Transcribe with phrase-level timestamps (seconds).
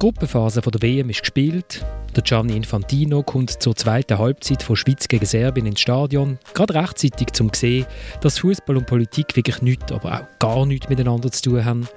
[0.00, 1.84] Gruppenphase der WM ist gespielt.
[2.16, 6.38] Der Gianni Infantino kommt zur zweiten Halbzeit von Schweiz gegen Serbien ins Stadion.
[6.54, 7.86] Gerade rechtzeitig, um zu sehen,
[8.22, 11.88] dass Fußball und Politik wirklich nichts, aber auch gar nichts miteinander zu tun haben.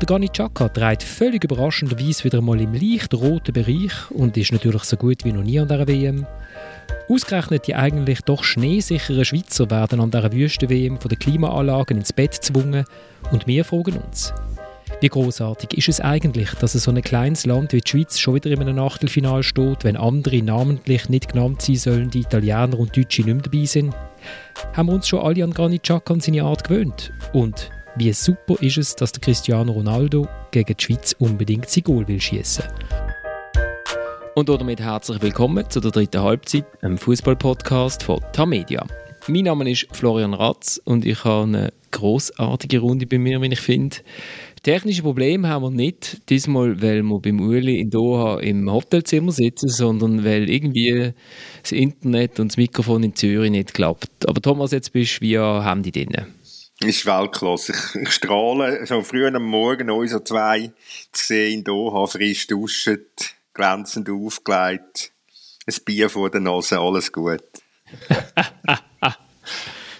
[0.00, 4.84] Der Gani Chaka trägt völlig überraschenderweise wieder mal im leicht roten Bereich und ist natürlich
[4.84, 6.24] so gut wie noch nie an der WM.
[7.08, 12.40] Ausgerechnet die eigentlich doch schneesicheren Schweizer werden an dieser Wüsten-WM von den Klimaanlagen ins Bett
[12.40, 12.84] gezwungen
[13.32, 14.32] und wir fragen uns,
[15.02, 18.52] wie großartig ist es eigentlich, dass so ein kleines Land wie die Schweiz schon wieder
[18.52, 23.22] in einem Achtelfinal steht, wenn andere namentlich nicht genannt sein sollen, die Italiener und Deutsche
[23.22, 23.92] nicht mehr dabei sind?
[24.74, 27.12] Haben wir uns schon alle an Granit Xhaka und seine Art gewöhnt?
[27.32, 32.06] Und wie super ist es, dass der Cristiano Ronaldo gegen die Schweiz unbedingt sein Goal
[32.06, 32.64] will schießen?
[34.36, 38.86] Und damit herzlich willkommen zu der dritten Halbzeit, einem Fußball-Podcast von Tamedia.
[39.28, 43.60] Mein Name ist Florian Ratz und ich habe eine großartige Runde bei mir, wie ich
[43.60, 43.98] finde.
[44.62, 49.68] Technische Probleme haben wir nicht, diesmal, weil wir beim Uli in Doha im Hotelzimmer sitzen,
[49.68, 51.14] sondern weil irgendwie
[51.62, 54.28] das Internet und das Mikrofon in Zürich nicht klappt.
[54.28, 56.14] Aber Thomas, jetzt bist du via Handy drin.
[56.78, 57.72] Ist Weltklasse.
[57.72, 60.70] Ich, ich strahle schon früh am Morgen unsere zwei
[61.10, 63.04] zu sehen in Doha, frisch duschen,
[63.54, 65.10] glänzend aufgelegt,
[65.66, 67.42] ein Bier vor der Nase, alles gut.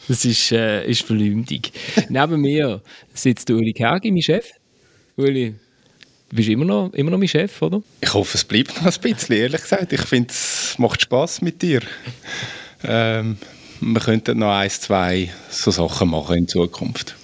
[0.08, 1.72] Das ist, äh, ist verleumdig.
[2.08, 2.80] Neben mir
[3.14, 4.46] sitzt Uli Kergi, mein Chef.
[5.16, 5.54] Uli,
[6.28, 7.82] du bist immer noch, immer noch mein Chef, oder?
[8.00, 9.92] Ich hoffe, es bleibt noch ein bisschen, ehrlich gesagt.
[9.92, 11.80] Ich finde, es macht Spass mit dir.
[12.84, 13.36] Ähm,
[13.80, 17.16] wir könnten noch ein, zwei so Sachen machen in Zukunft.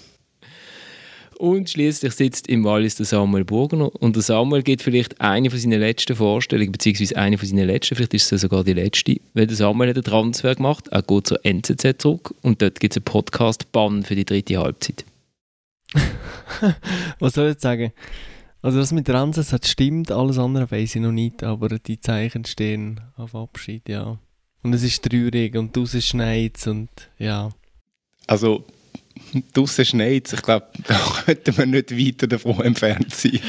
[1.39, 3.95] Und schließlich sitzt im Wallis der Samuel Burgener.
[4.03, 7.95] Und der Samuel gibt vielleicht eine von seinen letzten Vorstellungen, beziehungsweise eine von seinen letzten,
[7.95, 11.29] vielleicht ist es sogar die letzte, weil der Samuel hat einen Transfer gemacht, er geht
[11.29, 15.05] zur NZZ zurück und dort gibt es einen Podcast-Bann für die dritte Halbzeit.
[17.21, 17.93] Was soll ich jetzt sagen?
[18.61, 22.01] Also das mit der NZZ hat stimmt, alles andere weiß ich noch nicht, aber die
[22.01, 24.19] Zeichen stehen auf Abschied, ja.
[24.65, 27.51] Und es ist traurig und draußen schneit und ja.
[28.27, 28.65] Also
[29.55, 33.41] draußen schneit Ich glaube, da könnten wir nicht weiter davon entfernt sein.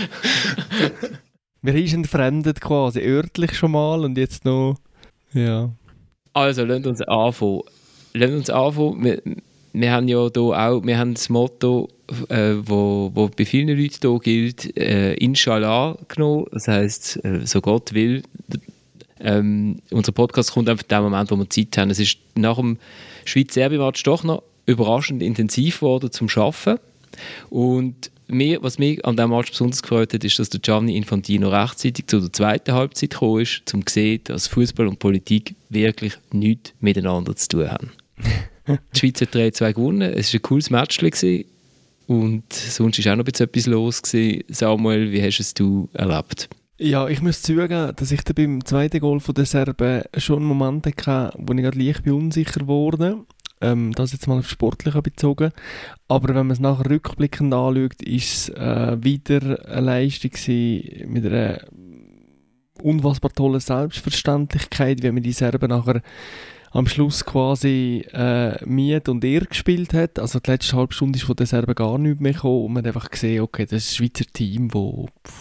[1.62, 4.78] wir sind entfremdet quasi, örtlich schon mal und jetzt noch,
[5.34, 5.72] ja.
[6.34, 7.62] Also, lasst uns anfangen.
[8.14, 9.04] Lasst uns anfangen.
[9.04, 9.22] Wir,
[9.74, 11.90] wir haben ja hier auch, wir haben das Motto,
[12.30, 16.46] äh, wo, wo bei vielen Leuten hier gilt, äh, Inshallah genommen.
[16.52, 18.24] Das heisst, äh, so Gott will.
[19.20, 21.90] Ähm, unser Podcast kommt einfach in dem Moment, wo wir Zeit haben.
[21.90, 22.78] Es ist nach dem
[23.26, 26.80] Schweiz-Serbien-Match doch noch überraschend intensiv geworden zum Arbeiten.
[27.50, 31.50] Und mir, was mich an diesem Match besonders gefreut hat, ist, dass der Gianni Infantino
[31.50, 36.14] rechtzeitig zu der zweiten Halbzeit gekommen ist, um zu sehen, dass Fußball und Politik wirklich
[36.32, 37.92] nichts miteinander zu tun haben.
[38.94, 40.14] die Schweiz hat 3-2 gewonnen.
[40.14, 41.00] Es war ein cooles Match.
[41.00, 41.46] Gewesen.
[42.08, 44.02] Und sonst war auch noch etwas los.
[44.02, 44.44] Gewesen.
[44.50, 46.50] Samuel, wie hast du es erlebt?
[46.82, 51.52] Ja, ich muss zugeben, dass ich beim zweiten Goal der Serben schon Momente hatte, wo
[51.54, 53.18] ich gerade leicht unsicher wurde.
[53.62, 55.52] Ähm, das jetzt mal auf Sportliche bezogen.
[56.08, 60.32] Aber wenn man es nachher rückblickend anschaut, ist es äh, wieder eine Leistung
[61.08, 61.60] mit einer
[62.82, 66.02] unfassbar tollen Selbstverständlichkeit, wie man die Serben nachher
[66.72, 70.20] am Schluss quasi äh, Miet und er gespielt hat.
[70.20, 72.84] Also die letzte halbe Stunde ist von den Serben gar nicht mehr gekommen und man
[72.84, 75.34] hat einfach gesehen, okay, das ist ein Schweizer Team, das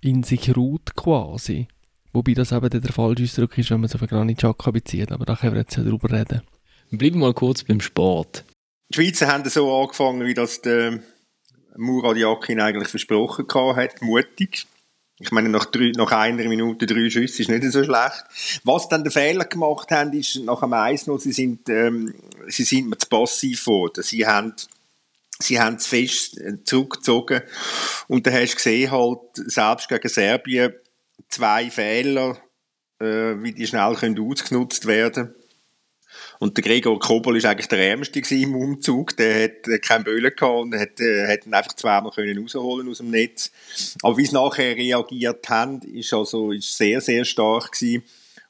[0.00, 1.68] in sich ruht quasi.
[2.12, 5.24] Wobei das eben der falsche Ausdruck ist, wenn man es auf Granit Xhaka bezieht, aber
[5.24, 6.42] da können wir jetzt ja drüber reden.
[6.90, 8.44] Bleiben wir mal kurz beim Sport.
[8.92, 11.00] Die Schweizer haben so angefangen, wie das der
[11.76, 13.46] Murat Yakin eigentlich versprochen
[13.76, 14.66] hat, mutig.
[15.20, 18.24] Ich meine, nach, drei, nach einer Minute drei Schüsse ist nicht so schlecht.
[18.64, 22.14] Was dann der Fehler gemacht haben, ist nach dem 1 sie sind, ähm,
[22.48, 24.02] sie sind mir zu passiv geworden.
[24.02, 24.54] Sie haben,
[25.38, 27.42] sie haben zu fest äh, zurückgezogen.
[28.08, 30.72] Und da hast du gesehen, halt, selbst gegen Serbien,
[31.28, 32.38] zwei Fehler,
[32.98, 35.39] äh, wie die schnell können ausgenutzt werden können.
[36.38, 39.16] Und der Gregor Kobol ist eigentlich der Ärmste im Umzug.
[39.16, 42.88] Der hat äh, keinen Böllen gehabt und hat, äh, hat ihn einfach zweimal können rausholen
[42.88, 43.50] aus dem Netz.
[44.02, 48.02] Aber wie sie nachher reagiert haben, ist also, ist sehr, sehr stark gewesen.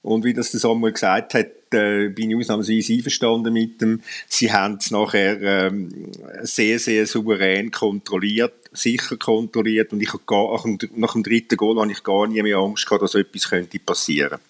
[0.03, 4.01] Und wie das der Samuel gesagt hat, äh, bin ich ausnahmsweise einverstanden mit dem.
[4.29, 6.11] Sie haben es nachher ähm,
[6.43, 10.65] sehr, sehr souverän kontrolliert, sicher kontrolliert und ich gar,
[10.95, 14.31] nach dem dritten Goal habe ich gar nie mehr Angst gehabt, dass etwas könnte passieren
[14.31, 14.50] könnte.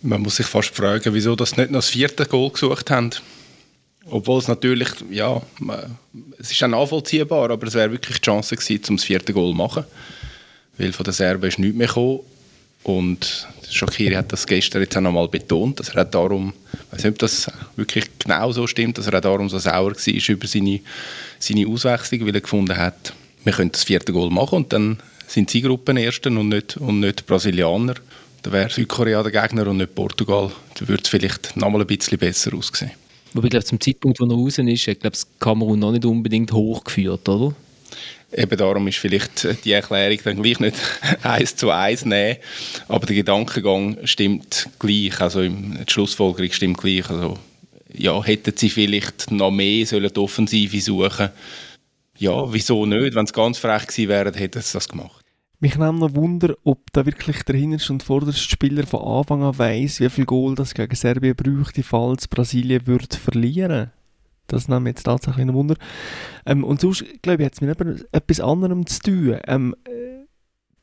[0.00, 3.10] Man muss sich fast fragen, wieso das nicht noch das vierte Goal gesucht haben.
[4.10, 5.42] Obwohl es natürlich, ja,
[6.38, 9.52] es ist auch nachvollziehbar, aber es wäre wirklich die Chance gewesen, um das vierte Goal
[9.52, 9.84] zu machen.
[10.78, 12.20] Weil von den Serben ist nichts mehr gekommen.
[12.84, 17.12] Und Shakiri hat das gestern jetzt auch nochmal betont, dass er darum, ich weiß nicht,
[17.12, 20.80] ob das wirklich genau so stimmt, dass er darum so sauer war über seine,
[21.38, 23.12] seine Auswechslung, weil er gefunden hat,
[23.44, 27.26] wir können das vierte Goal machen und dann sind sie Gruppenersten und nicht, und nicht
[27.26, 27.94] Brasilianer.
[28.48, 30.50] Da wäre Südkorea der Gegner und nicht Portugal.
[30.78, 32.92] Da würde es vielleicht noch mal ein bisschen besser aussehen.
[33.34, 36.50] Wobei, ich glaube, zum Zeitpunkt, wo er raus ist, hat glaube, Kamerun noch nicht unbedingt
[36.50, 37.54] hochgeführt, oder?
[38.32, 40.76] Eben darum ist vielleicht die Erklärung dann gleich nicht
[41.24, 42.38] eins zu eins nehmen,
[42.88, 47.10] aber der Gedankengang stimmt gleich, also die Schlussfolgerung stimmt gleich.
[47.10, 47.36] Also,
[47.92, 51.28] ja, hätten sie vielleicht noch mehr sollen die Offensive suchen
[52.16, 53.14] Ja, wieso nicht?
[53.14, 55.27] Wenn sie ganz frech gewesen wären, hätten sie das gemacht.
[55.60, 59.58] Mich nimmt noch Wunder, ob da wirklich der hinterste und vorderste Spieler von Anfang an
[59.58, 63.90] weiss, wie viel Goal das gegen Serbien bräuchte, falls Brasilien würde verlieren
[64.48, 65.76] das nimmt mich jetzt tatsächlich ein Wunder.
[66.44, 69.76] Ähm, und sonst, glaube ich, hat es mit etwas anderem zu tun, ähm,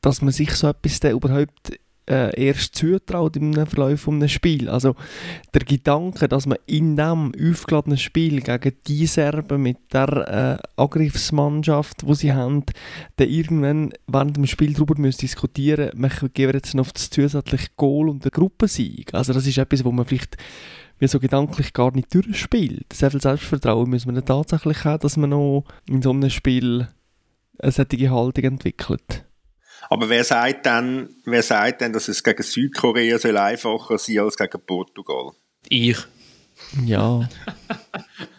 [0.00, 4.68] dass man sich so etwas überhaupt äh, erst zutraut im Verlauf eines Spiels.
[4.68, 4.94] Also
[5.54, 12.06] der Gedanke, dass man in diesem aufgeladenen Spiel gegen die Serben mit der äh, Angriffsmannschaft,
[12.06, 12.64] wo sie haben,
[13.16, 17.68] dann irgendwann während dem Spiel darüber müssen diskutieren müssen, wir geben jetzt noch das zusätzliche
[17.76, 19.12] Goal und den Gruppensieg.
[19.12, 20.36] Also das ist etwas, wo man vielleicht
[20.98, 22.92] wie so gedanklich gar nicht durchspielt.
[22.92, 26.88] Sehr viel Selbstvertrauen müssen wir tatsächlich haben, dass man noch in so einem Spiel
[27.58, 29.25] eine solche Haltung entwickelt.
[29.88, 34.36] Aber wer sagt denn, wer sagt denn, dass es gegen Südkorea soll einfacher sein als
[34.36, 35.32] gegen Portugal?
[35.68, 35.98] Ich.
[36.84, 37.28] Ja.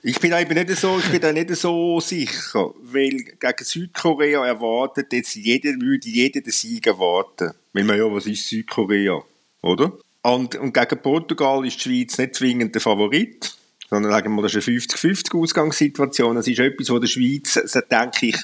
[0.01, 4.45] ich bin da eben nicht so, ich bin da nicht so sicher, weil gegen Südkorea
[4.45, 7.51] erwartet jetzt jeder, würde jeder den Sieg erwarten.
[7.73, 9.21] Weil man ja, was ist Südkorea,
[9.61, 9.93] oder?
[10.23, 13.55] Und, und gegen Portugal ist die Schweiz nicht zwingend der Favorit,
[13.89, 16.35] sondern sagen wir, das ist eine 50-50 Ausgangssituation.
[16.35, 17.53] Das ist etwas, wo der Schweiz,
[17.89, 18.37] denke ich,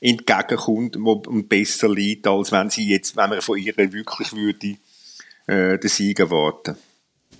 [0.00, 4.76] entgegenkommt und besser liegt, als wenn sie jetzt, wenn man von ihr wirklich würde,
[5.46, 6.76] äh, den Sieg erwarten.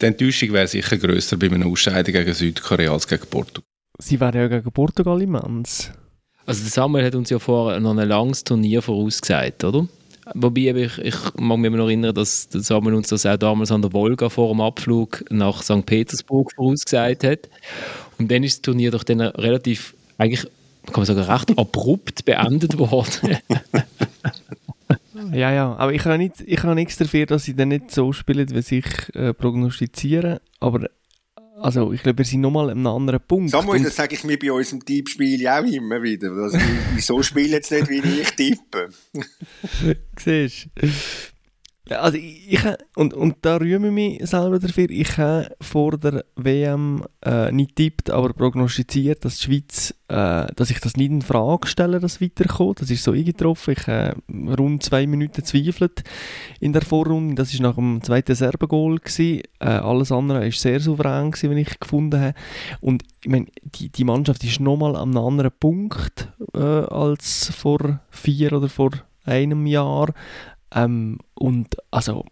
[0.00, 3.64] Die Enttäuschung wäre sicher grösser bei einem Ausscheiden gegen Südkorea als gegen Portugal.
[4.00, 5.90] Sie wären ja gegen Portugal immens.
[6.46, 9.87] Also der Samuel hat uns ja vorher noch ein langes Turnier vorausgesagt, oder?
[10.34, 13.93] Wobei ich, ich mag mich noch erinnern, dass Samuel uns das auch damals an der
[13.93, 15.84] Wolga vor dem Abflug nach St.
[15.87, 17.49] Petersburg vorausgesagt hat.
[18.19, 20.46] Und dann ist das Turnier doch dann relativ, eigentlich
[20.93, 23.38] kann man sagen, recht abrupt beendet worden.
[25.32, 28.12] ja, ja, aber ich habe, nicht, ich habe nichts dafür, dass sie dann nicht so
[28.12, 30.38] spielen, wie sich äh, prognostizieren.
[30.61, 30.88] Aber
[31.61, 33.50] also, ich glaube, wir sind nochmal an einem anderen Punkt.
[33.50, 36.31] Samuel, das sage ich mir bei unserem Tippspiel auch immer wieder.
[36.31, 36.58] Also,
[36.94, 38.90] wieso spielen jetzt nicht, wie ich tippe?
[40.19, 40.88] Siehst du?
[41.90, 42.58] Also ich,
[42.96, 44.90] und, und da rühme ich mich selber dafür.
[44.90, 50.70] Ich habe vor der WM äh, nicht tippt, aber prognostiziert, dass die Schweiz, äh, dass
[50.70, 52.82] ich das nicht in Frage stelle, dass weiterkommt.
[52.82, 53.75] Das ist so eingetroffen.
[53.79, 56.02] Ich habe äh, rund zwei Minuten zweifelt
[56.61, 57.35] in der Vorrunde.
[57.37, 61.81] Das ist nach dem zweiten Serben-Goal Äh, alles andere war sehr souverän gewesen, wenn ich
[61.81, 62.35] gefunden habe.
[62.81, 68.00] Und ich meine, die, die Mannschaft ist nochmal an einem anderen Punkt äh, als vor
[68.11, 68.90] vier oder vor
[69.25, 70.12] einem Jahr.
[70.75, 72.25] Ähm, und also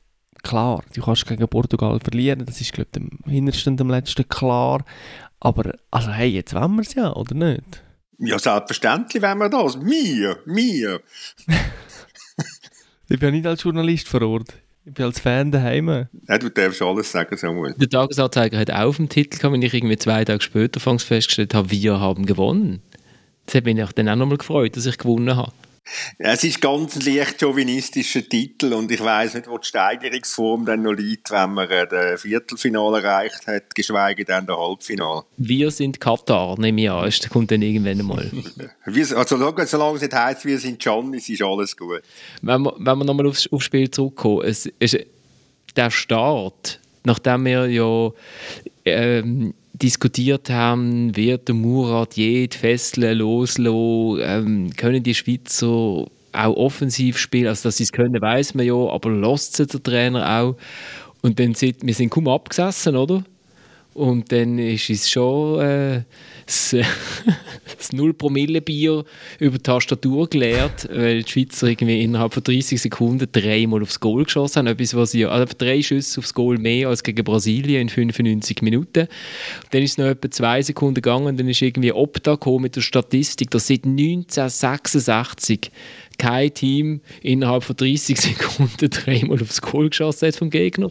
[0.43, 4.85] klar, du kannst gegen Portugal verlieren, das ist glaube ich dem hintersten, dem letzten klar.
[5.41, 7.83] Aber also hey, jetzt wollen wir es ja, oder nicht?
[8.19, 9.79] Ja, selbstverständlich wollen wir das.
[9.81, 11.01] Wir, wir.
[13.09, 14.55] ich bin ja nicht als Journalist vor Ort.
[14.87, 16.07] Ich bin als Fan daheim.
[16.29, 17.75] Ja, du darfst alles sagen, Samuel.
[17.77, 21.55] Der Tagesanzeiger hat auch auf dem Titel gehabt, wenn ich irgendwie zwei Tage später festgestellt
[21.55, 22.81] habe, wir haben gewonnen.
[23.47, 25.53] Das hat mich dann auch nochmal gefreut, dass ich gewonnen habe.
[26.19, 30.83] Es ist ganz ein leicht chauvinistischer Titel und ich weiß nicht, wo die Steigerungsform dann
[30.83, 35.23] noch liegt, wenn man das Viertelfinale erreicht hat, geschweige denn das Halbfinale.
[35.37, 37.05] Wir sind Katar, nehme ich an.
[37.05, 38.31] Das kommt dann irgendwann einmal.
[38.85, 42.03] also solange es nicht heisst, wir sind Johnnies, ist alles gut.
[42.43, 44.99] Wenn wir, wenn wir nochmal aufs, aufs Spiel zurückkommen, es ist
[45.77, 48.11] der Start, nachdem wir ja
[48.85, 57.19] ähm, diskutiert haben, wird der Murat jede Fessel loslassen, ähm, können die Schweizer auch offensiv
[57.19, 60.57] spielen, also dass sie es können, weiß man ja, aber lässt der Trainer auch.
[61.23, 63.25] Und dann sind wir sind kaum abgesessen, oder?
[63.95, 66.03] Und dann ist es schon äh,
[66.47, 66.71] das,
[67.79, 69.05] das 0-Promille-Bier
[69.41, 74.25] über die Tastatur geleert, weil die Schweizer irgendwie innerhalb von 30 Sekunden dreimal aufs Goal
[74.25, 74.67] geschossen haben.
[74.69, 79.09] Etwas, was sie, also drei Schüsse aufs Goal mehr als gegen Brasilien in 95 Minuten.
[79.71, 82.81] Dann ist es noch etwa zwei Sekunden gegangen und dann ist irgendwie Opta mit der
[82.81, 85.71] Statistik, dass seit 1966
[86.19, 90.91] kein Team innerhalb von 30 Sekunden dreimal aufs Goal geschossen hat vom Gegner.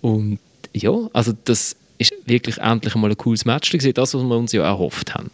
[0.00, 0.38] Und
[0.74, 1.76] ja, also das
[2.10, 5.30] ist wirklich endlich mal ein cooles Match gewesen, das, was wir uns ja erhofft haben.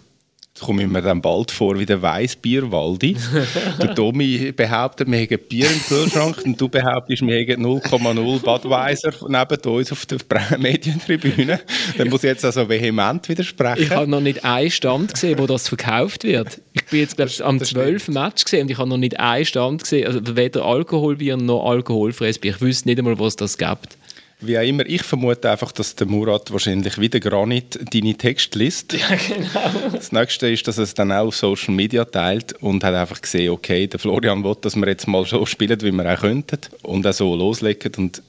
[0.61, 3.17] komme ich mir dann bald vor wie der Weissbierwaldi.
[3.81, 9.13] der Tommy behauptet, wir hätten Bier im Kühlschrank und du behauptest, wir hätten 0,0 Budweiser
[9.29, 10.19] neben uns auf der
[10.59, 11.61] Medientribüne.
[11.97, 13.83] Dann muss ich jetzt also vehement widersprechen.
[13.83, 16.61] Ich habe noch nicht einen Stand gesehen, wo das verkauft wird.
[16.73, 18.09] Ich bin jetzt glaube am 12.
[18.09, 22.39] Match gesehen und ich habe noch nicht einen Stand gesehen, also weder Alkoholbier noch alkoholfreies
[22.39, 22.53] Bier.
[22.53, 23.98] Ich wüsste nicht einmal, was das gibt.
[24.41, 28.93] Wie auch immer, ich vermute einfach, dass der Murat wahrscheinlich wieder Granit deine Texte liest.
[28.93, 29.91] Ja, genau.
[29.93, 33.21] Das nächste ist, dass er es dann auch auf Social Media teilt und hat einfach
[33.21, 36.61] gesehen, okay, der Florian will, dass wir jetzt mal so spielen, wie wir auch könnten
[36.83, 37.93] und auch so loslegen.
[37.97, 38.23] Und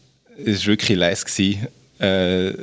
[0.44, 1.60] es war wirklich lässig,
[2.00, 2.54] äh,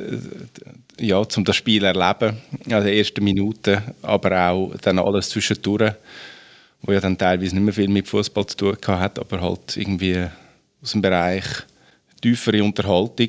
[0.99, 2.39] ja, um das Spiel zu erleben.
[2.69, 5.93] Also die ersten Minuten, aber auch dann alles zwischendurch,
[6.83, 10.27] wo ja dann teilweise nicht mehr viel mit Fußball zu tun hat, aber halt irgendwie
[10.83, 11.45] aus dem Bereich
[12.27, 13.29] tiefere Unterhaltung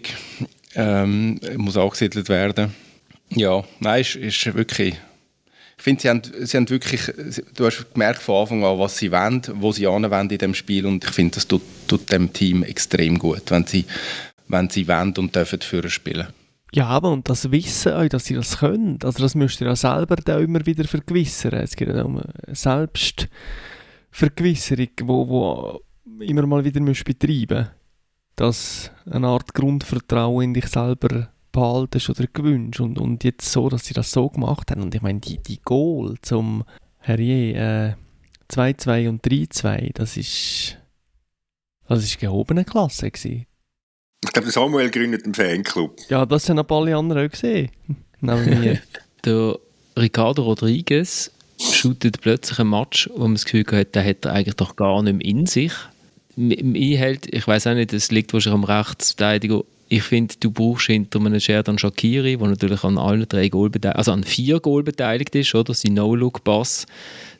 [0.73, 2.73] ähm, muss angesiedelt werden.
[3.29, 4.95] Ja, nein, ist, ist wirklich...
[5.77, 7.13] Ich finde, sie haben, sie haben wirklich...
[7.55, 10.87] Du hast gemerkt von Anfang an, was sie wollen, wo sie anwenden in dem Spiel
[10.87, 13.85] und ich finde, das tut, tut dem Team extrem gut, wenn sie,
[14.47, 16.29] wenn sie wollen und dürfen für spielen.
[16.73, 19.75] Ja, aber und das Wissen euch, dass sie das können, also das müsst ihr ja
[19.75, 21.53] selber da immer wieder vergewissern.
[21.53, 25.81] Es geht ja um Selbstvergewisserung, wo, wo
[26.19, 27.67] immer mal wieder müsst betreiben
[28.37, 32.79] dass eine Art Grundvertrauen in dich selber behaltest oder gewünscht.
[32.79, 34.83] Und, und jetzt so, dass sie das so gemacht haben.
[34.83, 36.63] Und ich meine, die, die Goal zum
[36.99, 37.93] Herrje äh,
[38.53, 40.77] 2-2 und 3-2, das ist,
[41.87, 43.47] das ist gehobene Klasse gewesen.
[44.23, 45.99] Ich glaube, Samuel gründet einen Fanclub.
[46.09, 47.71] Ja, das haben auch alle anderen auch gesehen.
[48.21, 48.79] mir.
[49.25, 49.57] der
[49.97, 54.55] Ricardo Rodriguez shootet plötzlich ein Match, wo man das Gefühl hat, der hat er eigentlich
[54.55, 55.73] doch gar nicht mehr in sich
[56.37, 59.63] einhält, ich weiß auch nicht, es liegt wahrscheinlich am Rechtsverteidiger.
[59.89, 64.11] Ich finde, du brauchst hinter einem Sherdan Shakiri, der natürlich an allen drei Goal also
[64.11, 65.73] an vier Goal beteiligt ist, oder?
[65.73, 66.85] Sein No-Look-Pass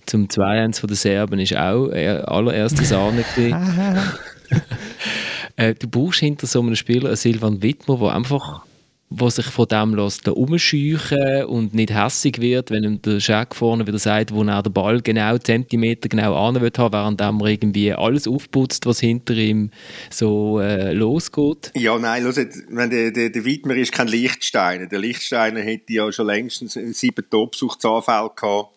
[0.06, 3.26] zum 2-1 von den Serben ist auch allererste Sahne
[5.58, 8.62] äh, Du brauchst hinter so einem Spieler einen Silvan Wittmer, der einfach
[9.10, 13.88] wo sich von dem lässt umscheuchen und nicht hässig wird, wenn ihm der Scheck vorne
[13.88, 17.94] wieder sagt, wo er den Ball genau Zentimeter genau an will haben, während er irgendwie
[17.94, 19.72] alles aufputzt, was hinter ihm
[20.10, 21.72] so äh, losgeht.
[21.76, 24.88] Ja, nein, los, wenn der, der, der Wittmer ist kein Lichtsteiner.
[24.88, 28.74] Der Lichtsteiner hätte ja schon längstens sieben Topsuchtsanfälle gehabt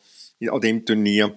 [0.48, 1.34] an dem Turnier.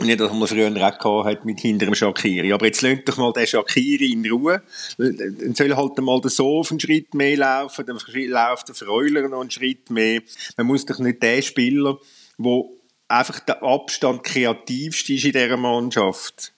[0.00, 0.72] Nicht, dass man früher
[1.04, 2.52] auch hat mit hinter dem Shakiri.
[2.52, 4.60] Aber jetzt lasst doch mal den Shakiri in Ruhe.
[4.98, 9.40] Dann soll halt mal der Sof einen Schritt mehr laufen, dann läuft der Freuler noch
[9.40, 10.20] einen Schritt mehr.
[10.56, 11.98] Man muss doch nicht den Spieler,
[12.38, 12.62] der
[13.06, 16.52] einfach der Abstand kreativste ist in dieser Mannschaft,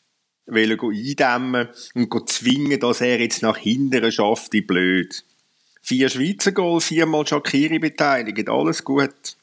[0.47, 5.25] wollen eindämmen und zwingen, dass er jetzt nach hinten schafft, die blöd.
[5.83, 9.37] Vier Schweizer Goal, viermal Shakiri beteiligt, alles gut.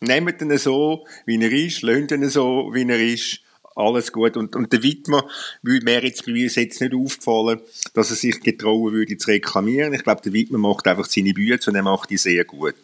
[0.00, 3.40] Nehmt ihn so, wie er ist, lasst ihn so, wie er ist,
[3.76, 4.36] alles gut.
[4.36, 5.26] Und, und der Wittmer
[5.62, 7.60] wäre jetzt bei mir jetzt nicht aufgefallen,
[7.94, 9.92] dass er sich getrauen würde zu reklamieren.
[9.92, 12.74] Ich glaube, der Wittmer macht einfach seine Bühne und er macht die sehr gut.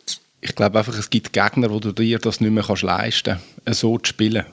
[0.40, 3.80] Ich glaube einfach, es gibt Gegner, wo du dir das nicht mehr kannst leisten kannst,
[3.80, 4.44] so zu spielen.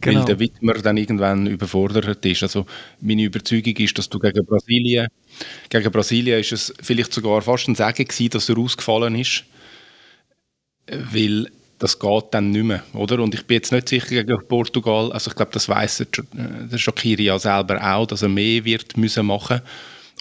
[0.00, 0.20] Genau.
[0.20, 2.42] Weil der Wittmer dann irgendwann überfordert ist.
[2.42, 2.66] Also
[3.00, 5.08] meine Überzeugung ist, dass du gegen Brasilien,
[5.68, 9.44] gegen Brasilien ist es vielleicht sogar fast ein Sagen gewesen, dass er ausgefallen ist.
[10.86, 11.50] Weil
[11.80, 13.20] das geht dann nicht mehr, oder?
[13.20, 17.24] Und ich bin jetzt nicht sicher gegen Portugal, also ich glaube, das weiss der Shakiri
[17.24, 19.62] ja selber auch, dass er mehr wird müssen machen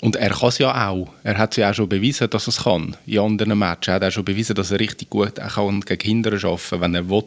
[0.02, 1.10] und er kann es ja auch.
[1.24, 2.96] Er hat es ja auch schon bewiesen, dass er es kann.
[3.06, 6.62] In anderen Matches hat er schon bewiesen, dass er richtig gut kann gegen Kinder arbeiten
[6.70, 7.24] kann, wenn er will.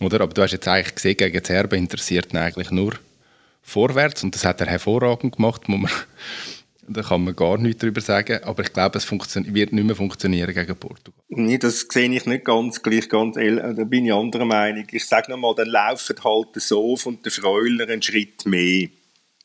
[0.00, 0.22] Oder?
[0.22, 2.94] Aber du hast jetzt eigentlich gesehen, gegen Serben interessiert ihn eigentlich nur
[3.62, 5.90] vorwärts und das hat er hervorragend gemacht, muss man
[6.88, 10.52] da kann man gar nichts darüber sagen, aber ich glaube, es wird nicht mehr funktionieren
[10.52, 11.20] gegen Portugal.
[11.28, 14.84] Nee, das sehe ich nicht ganz gleich, ganz äh, da bin ich anderer Meinung.
[14.90, 18.88] Ich sage nochmal, dann laufen halt der Sof und der Freuler einen Schritt mehr.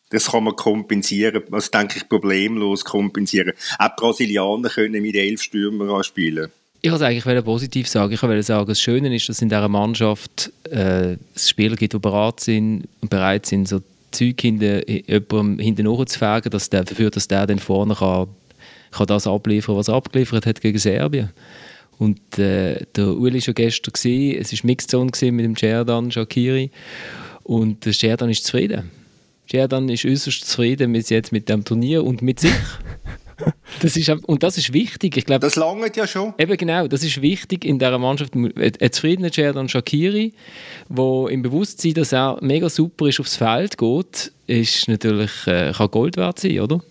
[0.10, 3.54] Das kann man kompensieren, was denke ich problemlos kompensieren.
[3.78, 6.52] Auch Brasilianer können mit elf Stürmer spielen.
[6.82, 8.14] Ich wollte eigentlich positiv sagen.
[8.14, 12.00] Ich wollte sagen, das Schöne ist, dass in dieser Mannschaft äh, es Spieler gibt, die
[12.00, 17.28] bereit sind, bereit sind, so Zeug hinten, jemandem hinten zu fegen, dass der, dafür, dass
[17.28, 18.28] der dann vorne kann,
[18.92, 21.32] kann das abliefern, was er abgeliefert hat gegen Serbien.
[22.00, 26.72] Und äh, der Uli war schon gestern, gewesen, es war Mixzone mit dem Cerdan Shakiri
[27.44, 28.92] und der Cerdan ist zufrieden.
[29.50, 32.52] Cerdan ist äußerst zufrieden mit, jetzt mit dem Turnier und mit sich.
[33.82, 35.18] Das ist, und das ist wichtig.
[35.18, 36.34] Ich glaub, das langt ja schon.
[36.38, 38.34] Eben genau, das ist wichtig in dieser Mannschaft.
[38.34, 40.34] Ein zufriedener Cerdan Shakiri,
[40.90, 45.92] wo im Bewusstsein, dass er mega super ist, aufs Feld geht, ist natürlich, äh, kann
[45.92, 46.82] Gold wert sein, oder?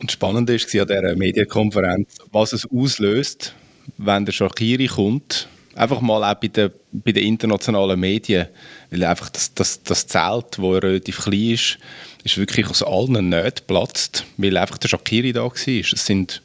[0.00, 3.54] Und spannend war an dieser Medienkonferenz, was es auslöst,
[3.98, 8.48] wenn der Shakiri kommt Einfach mal auch bei den, bei den internationalen Medien,
[8.90, 11.78] weil einfach das, das, das Zelt, das relativ klein ist,
[12.24, 15.52] ist wirklich aus allen Nähten geplatzt, weil einfach der Shakiri da war.
[15.54, 16.42] Es sind,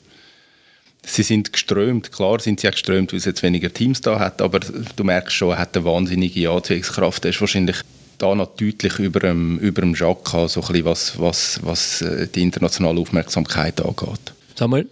[1.03, 4.41] sie sind geströmt, klar sind sie auch geströmt, weil es jetzt weniger Teams da hat,
[4.41, 7.25] aber du merkst schon, er hat eine wahnsinnige Anziehungskraft.
[7.25, 7.77] Er ist wahrscheinlich
[8.17, 12.27] da noch deutlich über dem, über dem Jacques, so ein bisschen was, was, was äh,
[12.27, 14.33] die internationale Aufmerksamkeit angeht.
[14.55, 14.87] Samuel?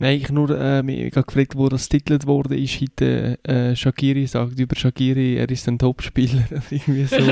[0.00, 4.58] Nein, ich nur äh, mich gefragt, wo das titelt wurde, ist heute äh, Shakiri sagt
[4.58, 6.44] über Shakiri, er ist ein Topspieler.
[6.70, 7.16] Irgendwie so.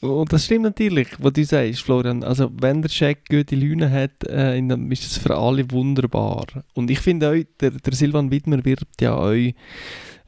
[0.00, 2.22] Und das stimmt natürlich, was du sagst, Florian.
[2.22, 6.46] Also, wenn der Scheck gute Lüne hat, äh, dann ist es für alle wunderbar.
[6.74, 9.54] Und ich finde auch, der, der Silvan Widmer wirbt ja euch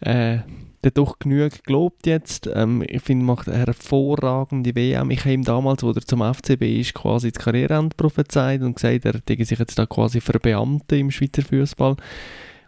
[0.00, 0.38] äh,
[0.82, 2.48] doch genug gelobt jetzt.
[2.52, 5.10] Ähm, ich finde, macht eine hervorragende WM.
[5.10, 9.04] Ich habe ihm damals, als er zum FCB ist, quasi das Karriereende prophezeit und gesagt,
[9.04, 11.96] er denke sich jetzt da quasi für Beamte im Schweizer Fußball.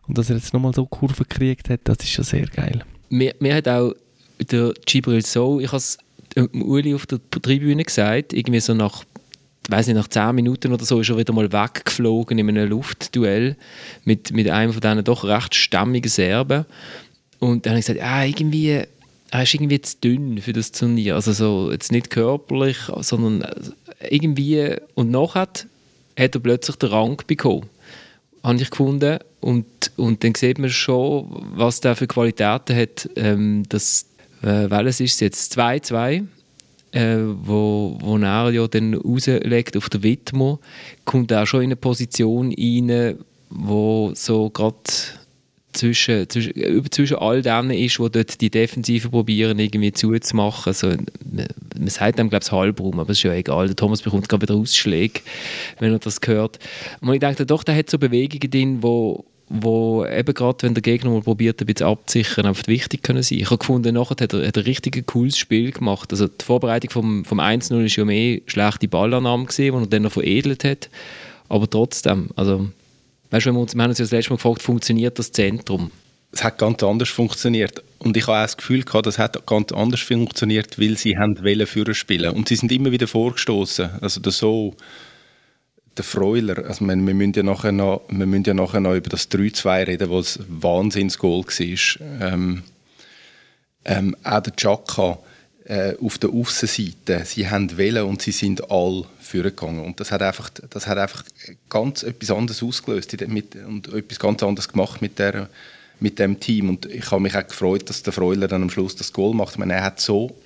[0.07, 2.85] Und dass er jetzt nochmal so Kurven gekriegt hat, das ist schon sehr geil.
[3.11, 3.95] Mir, mir hat auch
[4.41, 5.99] der Gibril So, ich habe es
[6.53, 9.05] Uli auf der Tribüne gesagt, irgendwie so nach
[9.69, 13.57] weiß nicht, nach 10 Minuten oder so ist er wieder mal weggeflogen in einem Luftduell
[14.05, 16.65] mit, mit einem von diesen doch recht stämmigen Serben.
[17.41, 18.83] Und dann habe ich gesagt, ah, irgendwie,
[19.31, 21.17] er ist irgendwie zu dünn für das Turnier.
[21.17, 23.45] Also so, jetzt nicht körperlich, sondern
[24.09, 24.77] irgendwie.
[24.95, 25.67] Und nachher hat
[26.17, 27.67] er plötzlich den Rang bekommen.
[28.45, 29.19] Habe ich gefunden.
[29.41, 29.67] Und,
[29.97, 33.09] und dann sieht man schon, was der für Qualitäten hat.
[33.17, 34.07] Ähm, das,
[34.43, 35.59] äh, welches ist es jetzt?
[35.59, 36.27] 2-2.
[36.93, 40.59] Äh, wo, wo er ja dann rauslegt auf der Widmer,
[41.05, 43.17] kommt er schon in eine Position rein,
[43.49, 44.77] wo so gerade
[45.73, 50.71] zwischen, zwischen, zwischen all denen ist, die dort die Defensive probieren, irgendwie zuzumachen.
[50.71, 51.47] Also, man,
[51.79, 53.67] man sagt dem, glaube ich, Halbrum, aber es ist ja egal.
[53.67, 55.21] Der Thomas bekommt gerade wieder Ausschläge,
[55.79, 56.59] wenn er das hört.
[57.01, 60.83] Und ich denke, doch, der hat so Bewegungen drin, wo wo eben gerade, wenn der
[60.83, 63.39] Gegner mal probiert, ein bisschen abzusichern, einfach wichtig können sein.
[63.39, 66.13] Ich habe gefunden, nachher hat er, hat er ein richtig cooles Spiel gemacht.
[66.13, 70.13] Also die Vorbereitung vom, vom 1-0 war ja mehr schlechte Ballannahme die er dann noch
[70.13, 70.89] veredelt hat.
[71.49, 72.69] Aber trotzdem, also
[73.31, 75.91] Weißt du, wir, haben uns ja das letzte Mal gefragt, funktioniert das Zentrum?
[76.33, 77.83] Es hat ganz anders funktioniert.
[77.99, 81.43] Und ich habe auch das Gefühl gehabt, das hat ganz anders funktioniert, weil sie haben
[81.43, 82.33] wollen führen spielen.
[82.33, 83.91] Und sie sind immer wieder vorgestoßen.
[84.01, 84.75] Also der so,
[85.97, 89.09] der Freuler, also wir, wir, müssen ja nachher noch, wir müssen ja nachher noch über
[89.09, 92.33] das 3-2 reden, was ein Wahnsinnsgoal war.
[92.33, 92.63] Ähm,
[93.85, 95.19] ähm, auch der Chaka,
[95.65, 97.23] äh, auf der Aussenseite.
[97.25, 99.85] Sie haben wählen und sie sind all vorgegangen.
[99.85, 101.25] Und das hat einfach, das hat einfach
[101.69, 105.49] ganz etwas anderes ausgelöst mit, und etwas ganz anderes gemacht mit, der,
[106.01, 106.69] mit dem Team.
[106.69, 109.53] Und ich habe mich auch gefreut, dass der Freuler dann am Schluss das Goal macht.
[109.53, 110.37] Ich meine, er hat so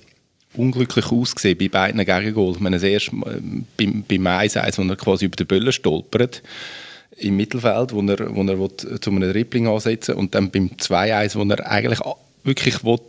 [0.55, 2.57] unglücklich ausgesehen bei beiden Gegengoals.
[2.57, 6.41] Ich meine, das erste beim, beim 1-1, wo er quasi über den Böllen stolpert
[7.17, 11.35] im Mittelfeld, wo er, wo er will, zu einem Dribbling ansetzen und dann beim 2-1,
[11.35, 11.99] wo er eigentlich
[12.43, 12.99] wirklich will,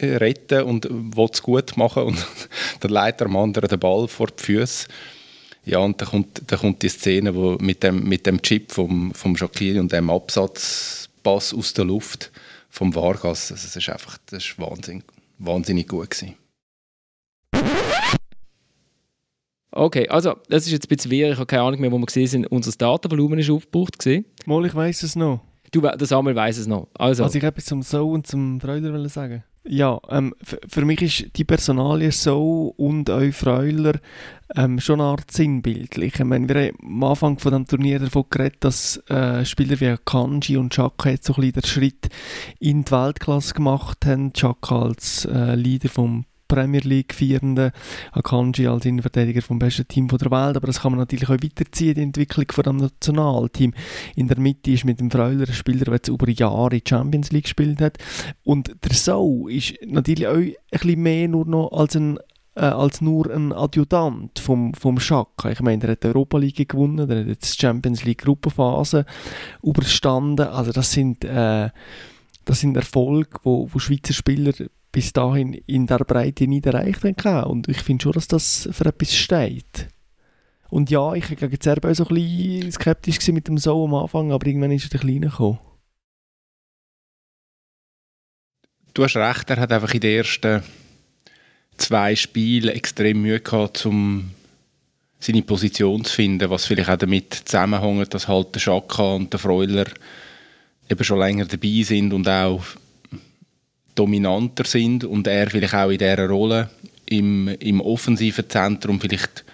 [0.00, 2.26] retten und will es gut machen und
[2.80, 4.88] dann leitet am anderen den Ball vor die Füße.
[5.64, 9.12] Ja, und dann kommt, dann kommt die Szene wo mit, dem, mit dem Chip vom,
[9.12, 12.30] vom Shakiri und dem Absatzpass aus der Luft
[12.70, 13.52] vom Vargas.
[13.52, 15.02] Also das ist einfach das ist Wahnsinn,
[15.38, 16.36] wahnsinnig gut gewesen.
[19.70, 22.06] Okay, also das ist jetzt ein bisschen schwierig, ich habe keine Ahnung mehr, wo wir
[22.06, 22.46] gesehen sind.
[22.46, 24.24] Unser Datenvolumen ist aufgebraucht gesehen.
[24.46, 25.40] Mal, ich weiß es noch.
[25.70, 26.88] Du, der Samuel weiß es noch.
[26.94, 29.44] Also, also ich etwas zum So und zum Freuler sagen.
[29.64, 33.98] Ja, ähm, für mich ist die Personalie so und euch Freuler
[34.56, 36.14] ähm, schon eine Art sinnbildlich.
[36.18, 39.94] Ich meine, wir haben am Anfang von dem Turnier davon geredet, dass äh, Spieler wie
[40.04, 42.08] Kanji und Chaka jetzt so ein bisschen den Schritt
[42.60, 44.32] in die Weltklasse gemacht haben.
[44.32, 47.70] Chaka als äh, Leader vom Premier League vierenden
[48.12, 51.94] Akanji als Innenverteidiger vom besten Team der Welt, aber das kann man natürlich auch weiterziehen,
[51.94, 53.74] die Entwicklung von dem Nationalteam.
[54.16, 57.44] In der Mitte ist mit dem Freuler ein Spieler, der jetzt über Jahre Champions League
[57.44, 57.98] gespielt hat
[58.42, 62.18] und der Sau ist natürlich auch ein bisschen mehr nur noch als ein
[62.58, 65.50] äh, als nur ein Adjutant vom, vom Schaka.
[65.50, 69.06] Ich meine, er hat die Europa League gewonnen, er hat jetzt die Champions League Gruppenphase
[69.62, 70.48] überstanden.
[70.48, 71.70] Also das sind, äh,
[72.44, 74.52] das sind Erfolge, wo, wo Schweizer Spieler
[74.98, 77.50] bis dahin in der Breite nicht erreicht haben.
[77.50, 79.86] Und ich finde schon, dass das für etwas steht.
[80.70, 84.32] Und ja, ich war gegen Serben so ein bisschen skeptisch mit dem So am Anfang,
[84.32, 85.60] aber irgendwann ist er ein bisschen gekommen.
[88.92, 90.64] Du hast recht, er hat einfach in den ersten
[91.76, 94.32] zwei Spielen extrem Mühe gehabt, um
[95.20, 99.38] seine Position zu finden, was vielleicht auch damit zusammenhängt, dass halt der Schaka und der
[99.38, 99.86] Freuler
[100.90, 102.64] eben schon länger dabei sind und auch
[103.98, 106.70] dominanter sind und er vielleicht auch in dieser Rolle
[107.06, 109.44] im, im offensiven Zentrum vielleicht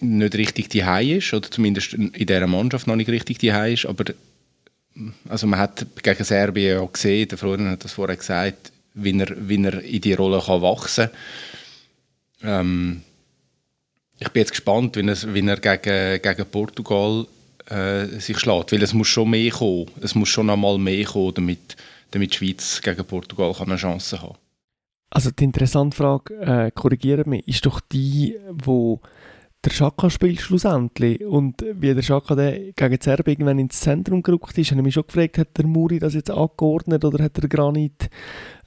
[0.00, 0.80] nicht richtig die
[1.16, 4.04] ist oder zumindest in dieser Mannschaft noch nicht richtig die ist, aber
[5.28, 9.34] also man hat gegen Serbien ja gesehen, der Florian hat das vorher gesagt, wie er,
[9.48, 11.10] wie er in die Rolle kann wachsen
[12.40, 12.60] kann.
[12.60, 13.02] Ähm,
[14.18, 17.26] ich bin jetzt gespannt, wie er, wie er gegen, gegen Portugal
[17.66, 21.34] äh, sich schlägt, weil es muss schon mehr kommen, es muss schon einmal mehr kommen,
[21.34, 21.76] damit,
[22.14, 24.36] damit die Schweiz gegen Portugal eine Chance haben
[25.10, 29.00] Also die interessante Frage, äh, korrigiere mich, ist doch die, wo
[29.64, 31.24] der Schaka spielt schlussendlich.
[31.24, 35.06] Und wie der Schaka gegen Serbien irgendwann ins Zentrum gerückt ist, habe ich mich schon
[35.06, 38.10] gefragt, hat der Muri das jetzt angeordnet oder hat der Granit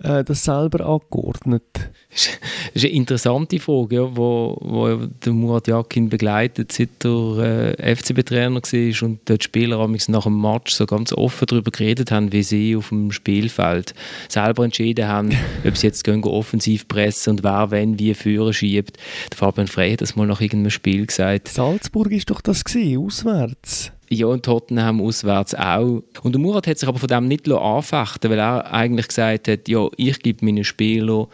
[0.03, 1.63] äh, das selber angeordnet?
[2.09, 2.29] Das
[2.73, 8.55] ist eine interessante Frage, ja, wo, wo der Murat Yakin begleitet, seit er äh, FCB-Trainer
[8.55, 12.75] war und die Spieler nach dem Match so ganz offen darüber geredet haben, wie sie
[12.75, 13.93] auf dem Spielfeld
[14.29, 15.29] selber entschieden haben,
[15.67, 18.97] ob sie jetzt gehen, offensiv pressen und wer wenn wie führen schiebt.
[19.31, 21.47] Der Fabian Frey hat das mal nach irgendeinem Spiel gesagt.
[21.49, 23.91] Salzburg ist doch das gewesen, auswärts.
[24.09, 26.01] Ja, und Tottenham auswärts auch.
[26.21, 29.67] Und der Murat hat sich aber von dem nicht anfechten weil er eigentlich gesagt hat,
[29.67, 31.27] ja, ich gebe meinen Spielern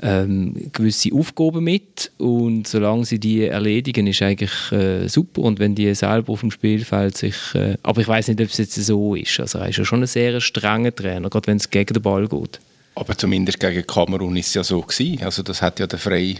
[0.00, 5.42] ähm, gewisse Aufgaben mit und solange sie die erledigen, ist eigentlich äh, super.
[5.42, 7.36] Und wenn die selber auf dem Spielfeld sich...
[7.54, 9.40] Äh, aber ich weiß nicht, ob es jetzt so ist.
[9.40, 12.28] Also er ist ja schon ein sehr strenger Trainer, gerade wenn es gegen den Ball
[12.28, 12.60] geht.
[12.94, 15.22] Aber zumindest gegen Kamerun ist es ja so gewesen.
[15.22, 16.36] Also das hat ja der Frey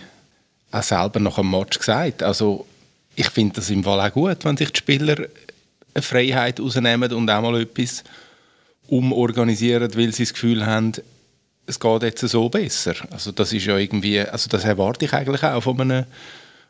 [0.71, 2.23] auch selber nach dem Match gesagt.
[2.23, 2.67] Also
[3.17, 5.17] ich finde das im Fall auch gut, wenn sich die Spieler
[5.99, 8.05] eine Freiheit rausnehmen und auch mal etwas
[8.87, 10.93] umorganisieren, weil sie das Gefühl haben,
[11.67, 12.95] es geht jetzt so besser.
[13.11, 16.07] Also das ist ja irgendwie, also das erwarte ich eigentlich auch von einem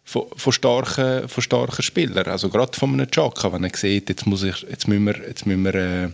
[0.04, 2.26] von, von, starken, von starken Spielern.
[2.26, 5.46] Also gerade von einem Chaka, wenn er sieht, jetzt, muss ich, jetzt müssen wir, jetzt
[5.46, 6.08] müssen wir, äh,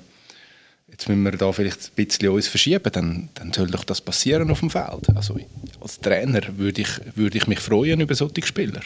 [0.88, 4.50] jetzt müssen wir da vielleicht ein bisschen uns verschieben, dann, dann soll doch das passieren
[4.50, 5.08] auf dem Feld.
[5.14, 5.38] Also
[5.80, 8.82] als Trainer würde ich, würde ich mich freuen über solche Spieler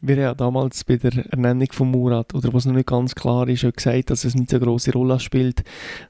[0.00, 3.48] wir haben ja damals bei der Ernennung von Murat, oder was noch nicht ganz klar
[3.48, 5.62] ist, auch gesagt, dass es nicht so eine grosse Rolle spielt,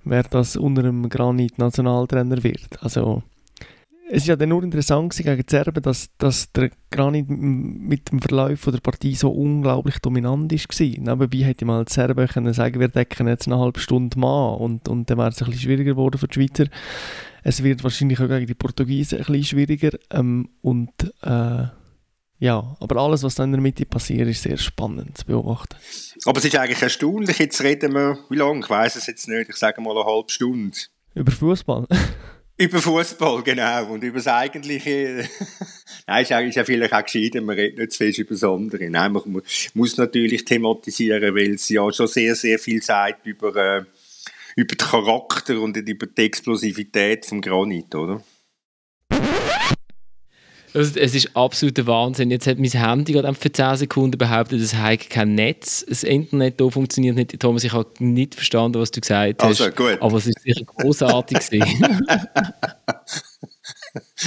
[0.04, 2.82] wer das unter einem Granit Nationaltrainer wird.
[2.82, 3.22] Also,
[4.12, 8.64] es ist ja dann nur interessant gegen Serben, dass, dass der Granit mit dem Verlauf
[8.64, 10.86] der Partie so unglaublich dominant war.
[10.86, 14.88] Nebenbei hätte mal die Serben können sagen, wir decken jetzt eine halbe Stunde mal und,
[14.88, 16.66] und dann wäre es ein bisschen schwieriger geworden für die Schweizer.
[17.44, 20.90] Es wird wahrscheinlich auch gegen die Portugiesen ein bisschen schwieriger ähm, und
[21.22, 21.66] äh,
[22.40, 25.76] ja, aber alles, was da in der Mitte passiert, ist sehr spannend zu beobachten.
[26.24, 29.50] Aber es ist eigentlich erstaunlich, jetzt reden wir, wie lange, ich weiß es jetzt nicht,
[29.50, 30.76] ich sage mal eine halbe Stunde.
[31.14, 31.86] Über Fußball?
[32.56, 35.28] über Fußball, genau, und über das eigentliche,
[36.06, 38.44] nein, ist ja, ist ja vielleicht auch gescheiter, man redet nicht zu viel über das
[38.44, 38.88] andere.
[38.88, 39.42] Nein, man
[39.74, 43.84] muss natürlich thematisieren, weil es ja schon sehr, sehr viel sagt über, äh,
[44.56, 48.22] über den Charakter und über die Explosivität vom Granit, oder?
[50.72, 52.30] Es ist absoluter Wahnsinn.
[52.30, 55.84] Jetzt hat mein Handy gerade für 10 Sekunden behauptet, es habe kein Netz.
[55.88, 57.40] Das Internet hier funktioniert nicht.
[57.40, 59.60] Thomas, ich habe nicht verstanden, was du gesagt hast.
[59.60, 59.98] Also, gut.
[60.00, 61.38] Aber es ist sicher großartig.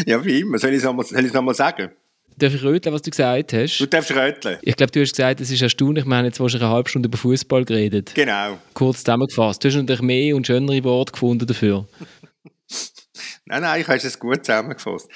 [0.05, 0.57] ja, wie immer.
[0.59, 1.91] Soll ich es nochmal noch sagen?
[2.37, 3.79] Darf ich röteln, was du gesagt hast?
[3.79, 4.57] Du darfst röteln.
[4.61, 6.05] Ich glaube, du hast gesagt, es ist erstaunlich.
[6.05, 8.11] Wir haben jetzt wahrscheinlich eine halbe Stunde über Fußball geredet.
[8.15, 8.57] Genau.
[8.73, 9.63] Kurz zusammengefasst.
[9.63, 11.87] Du hast natürlich mehr und schönere Worte gefunden dafür.
[13.45, 15.09] Nein, nein, ich habe es gut zusammengefasst.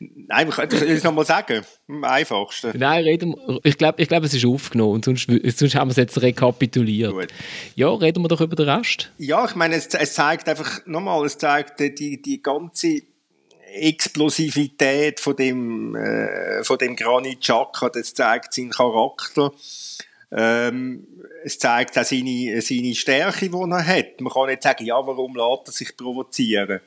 [0.00, 1.62] Nein, ich könnte es nochmal sagen.
[1.86, 2.72] Am einfachsten.
[2.78, 4.94] Nein, reden ich glaube, ich glaub, es ist aufgenommen.
[4.94, 7.12] Und sonst, sonst haben wir es jetzt rekapituliert.
[7.12, 7.28] Gut.
[7.74, 9.10] Ja, reden wir doch über den Rest.
[9.18, 13.02] Ja, ich meine, es, es zeigt einfach, nochmal, es zeigt die, die ganze
[13.74, 19.52] Explosivität von dem, äh, von dem Granit Xhaka, das zeigt seinen Charakter.
[20.32, 21.06] Ähm,
[21.44, 24.20] es zeigt auch seine, seine Stärke, die er hat.
[24.20, 26.80] Man kann nicht sagen, ja, warum lässt er sich provozieren?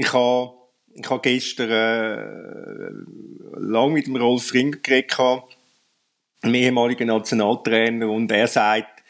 [0.00, 0.52] Ich habe,
[0.94, 5.18] ich habe gestern äh, lang mit dem Rolf Ringer geredet,
[6.40, 9.02] einem ehemaligen Nationaltrainer, und er sagt,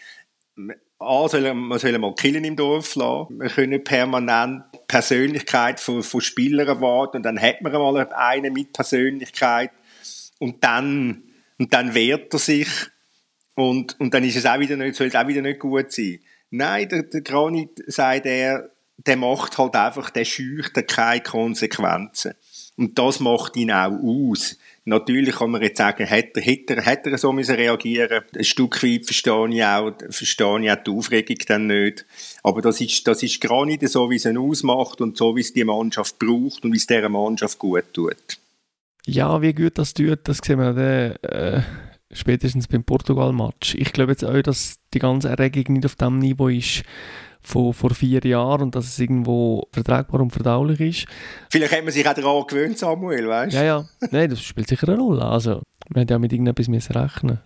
[0.99, 3.39] A, soll, man soll mal Killen im Dorf lassen.
[3.39, 7.19] Wir können permanent Persönlichkeit von, von Spielern erwarten.
[7.19, 9.71] Und dann hat man mal einen mit Persönlichkeit.
[10.39, 11.23] Und dann,
[11.59, 12.69] und dann wehrt er sich.
[13.55, 16.21] Und, und dann ist es auch wieder nicht, soll es auch wieder nicht gut sein.
[16.49, 22.35] Nein, der, der Granit sagt er, der macht halt einfach, der scheucht keine Konsequenzen.
[22.77, 24.57] Und das macht ihn auch aus.
[24.85, 29.05] Natürlich kann man jetzt sagen, hätte hätte hätte er so müssen reagieren Ein Stück weit
[29.05, 32.07] verstehe ich auch, verstehe ich auch die Aufregung dann nicht.
[32.43, 35.41] Aber das ist, das ist gar nicht so, wie es ihn ausmacht und so, wie
[35.41, 38.39] es die Mannschaft braucht und wie es dieser Mannschaft gut tut.
[39.07, 41.63] Ja, wie gut das tut, das sehen wir dann, äh,
[42.13, 43.75] spätestens beim Portugal-Match.
[43.75, 46.83] Ich glaube jetzt auch, dass die ganze Erregung nicht auf dem Niveau ist,
[47.43, 51.07] von vor vier Jahren und dass es irgendwo verträgbar und verdaulich ist.
[51.51, 53.57] Vielleicht hat man sich auch daran gewöhnt, Samuel, weißt du?
[53.59, 53.89] Ja, ja.
[54.11, 55.25] Nein, das spielt sicher eine Rolle.
[55.25, 57.41] Also, man hat ja mit irgendetwas rechnen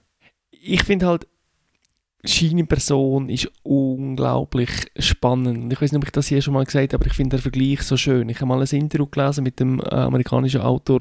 [0.50, 1.26] Ich finde halt,
[2.24, 5.72] seine Person ist unglaublich spannend.
[5.72, 7.42] Ich weiß nicht, ob ich das hier schon mal gesagt habe, aber ich finde den
[7.42, 8.28] Vergleich so schön.
[8.28, 11.00] Ich habe mal ein Interview gelesen mit dem äh, amerikanischen Autor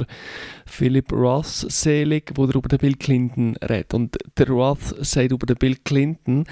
[0.65, 3.93] Philip Roth selig, wo er über den Bill Clinton redet.
[3.93, 6.45] Und der Roth sagt über den Bill Clinton,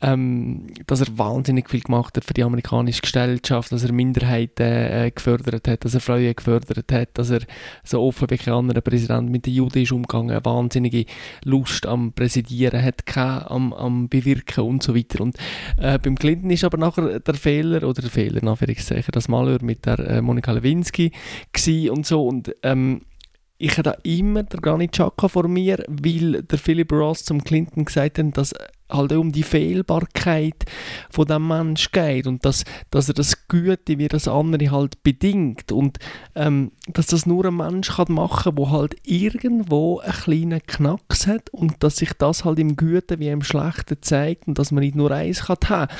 [0.00, 5.12] ähm, dass er wahnsinnig viel gemacht hat für die amerikanische Gesellschaft, dass er Minderheiten äh,
[5.14, 7.42] gefördert hat, dass er Frauen gefördert hat, dass er
[7.84, 11.04] so offen wie kein anderer Präsident mit den Juden ist umgegangen, wahnsinnige
[11.44, 15.20] Lust am Präsidieren hat, am, am bewirken und so weiter.
[15.20, 15.36] Und
[15.76, 19.58] äh, beim Clinton ist aber nachher der Fehler, oder der Fehler, in Anführungszeichen, das Malheur
[19.62, 21.12] mit der äh, Monika Lewinsky
[21.90, 22.26] und so.
[22.26, 23.02] Und ähm,
[23.58, 28.18] ich hatte immer der Granit Xhaka vor mir, weil der Philip Ross zum Clinton gesagt
[28.18, 28.54] hat, dass
[28.90, 30.64] halt um die Fehlbarkeit
[31.10, 35.72] von dem Mensch geht und dass, dass er das Gute wie das andere halt bedingt
[35.72, 35.98] und
[36.34, 41.50] ähm, dass das nur ein Mensch kann machen wo halt irgendwo einen kleinen Knacks hat
[41.50, 44.96] und dass sich das halt im Guten wie im Schlechten zeigt und dass man nicht
[44.96, 45.92] nur eins kann haben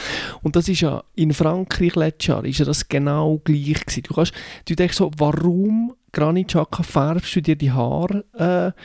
[0.43, 4.03] und das ist ja in Frankreich letztes Jahr ist ja das genau gleich gewesen.
[4.05, 4.33] Du, kannst,
[4.67, 8.81] du denkst so, warum Granit färbst du dir die Haare äh,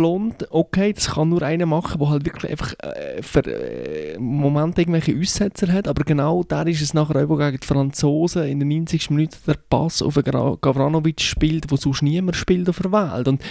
[0.00, 4.78] blond, okay, das kann nur einer machen, der halt wirklich einfach äh, für äh, Moment
[4.78, 8.68] irgendwelche Aussetzer hat, aber genau da ist es nachher auch gegen die Franzosen in den
[8.68, 9.10] 90.
[9.10, 13.42] Minuten der Pass auf Gavranovic spielt, wo sonst niemand spielt auf der Welt und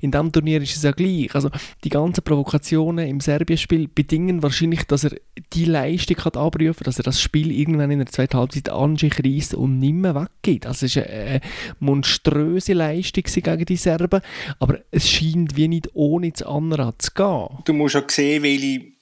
[0.00, 1.50] in diesem Turnier ist es ja gleich, also
[1.84, 5.12] die ganzen Provokationen im Serbien-Spiel bedingen wahrscheinlich, dass er
[5.52, 9.22] die Leistung hat abrufen, dass er das Spiel irgendwann in der zweiten Halbzeit an sich
[9.22, 10.64] reißt und nicht mehr weggeht.
[10.64, 11.42] Also es ist eine,
[11.80, 14.22] monströse Leistung gegen die Serben,
[14.58, 17.58] aber es scheint wie nicht ohne das andere zu gehen.
[17.64, 18.92] Du musst auch sehen, welche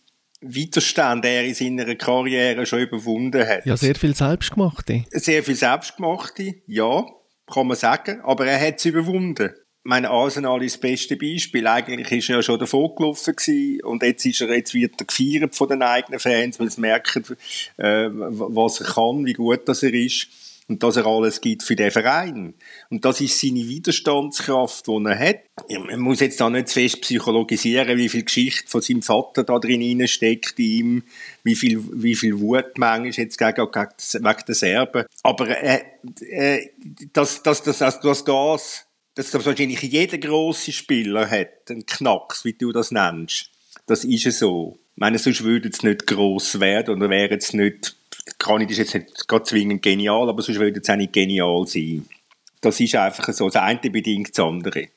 [0.40, 3.66] Widerstände er in seiner Karriere schon überwunden hat.
[3.66, 5.04] Ja, sehr viel Selbstgemachte.
[5.10, 7.04] Sehr viel Selbstgemachte, ja,
[7.46, 9.50] kann man sagen, aber er hat es überwunden
[9.88, 11.64] mein Arsenal ist das beste Beispiel.
[11.64, 15.06] Eigentlich ist er ja schon davon gelaufen gewesen, und jetzt ist er, jetzt wird er
[15.06, 17.24] gefeiert von den eigenen Fans, weil sie merken,
[17.76, 20.26] äh, was er kann, wie gut das er ist
[20.68, 22.54] und dass er alles gibt für den Verein.
[22.90, 25.40] Und das ist seine Widerstandskraft, die er hat.
[25.68, 29.58] Man muss jetzt da nicht zu fest psychologisieren, wie viel Geschichte von seinem Vater da
[29.58, 31.02] drin steckt in ihm,
[31.44, 35.04] wie viel, wie viel Wut manchmal jetzt gegen, gegen, wegen der Serben.
[35.22, 35.82] Aber äh,
[36.28, 36.70] äh,
[37.12, 42.44] dass, dass, dass, dass, dass das dass das wahrscheinlich jeder grosse Spieler hat, einen Knacks,
[42.44, 43.50] wie du das nennst.
[43.86, 44.78] Das ist es so.
[44.94, 47.96] Ich meine, sonst würde es nicht gross werden oder wäre es nicht,
[48.26, 52.06] ich das jetzt nicht gerade zwingend genial, aber sonst würde es auch nicht genial sein.
[52.60, 53.48] Das ist einfach so.
[53.48, 54.88] Das eine bedingt das andere.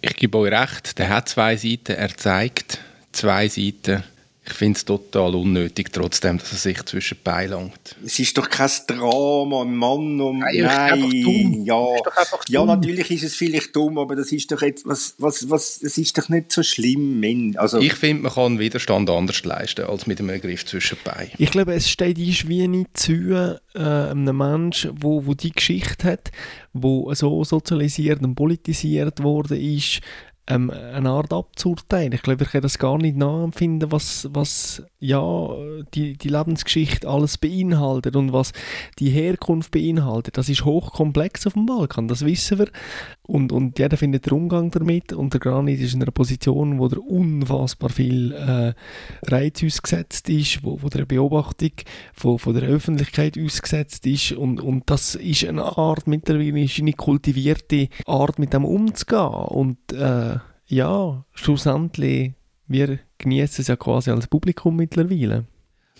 [0.00, 2.80] Ich gebe euch recht, der hat zwei Seiten, er zeigt
[3.12, 4.04] zwei Seiten
[4.46, 7.96] ich finde es total unnötig, trotzdem, dass er sich zwischen die Beine langt.
[8.04, 10.40] Es ist doch kein Drama, ein Mann um...
[10.40, 11.64] Nein, Nein.
[11.64, 11.86] Ja.
[12.48, 14.86] ja, natürlich ist es vielleicht dumm, aber das ist doch jetzt...
[14.86, 17.54] Was, was, was, es ist doch nicht so schlimm.
[17.56, 21.30] Also, ich finde, man kann Widerstand anders leisten, als mit einem Griff zwischen die Beine.
[21.38, 26.06] Ich glaube, es steht ist wie nicht zu äh, einem Menschen, wo, wo die Geschichte
[26.06, 26.30] hat,
[26.74, 30.00] wo so sozialisiert und politisiert worden ist,
[30.46, 32.12] ähm, eine Art abzuurteilen.
[32.12, 35.48] Ich glaube, ich kann das gar nicht nachempfinden, was, was ja,
[35.94, 38.52] die, die Lebensgeschichte alles beinhaltet und was
[38.98, 40.36] die Herkunft beinhaltet.
[40.36, 42.68] Das ist hochkomplex auf dem Balkan, das wissen wir.
[43.26, 45.14] Und, und jeder findet den Umgang damit.
[45.14, 48.74] Und der Granit ist in einer Position, wo der unfassbar viel äh,
[49.30, 51.72] Reiz ausgesetzt ist, wo, wo der Beobachtung
[52.12, 54.32] von, von der Öffentlichkeit ausgesetzt ist.
[54.32, 59.24] Und, und das ist eine Art, mittlerweile ist eine kultivierte Art, mit dem umzugehen.
[59.24, 60.34] Und äh,
[60.66, 62.32] ja, schlussendlich,
[62.66, 65.44] wir genießen es ja quasi als Publikum mittlerweile.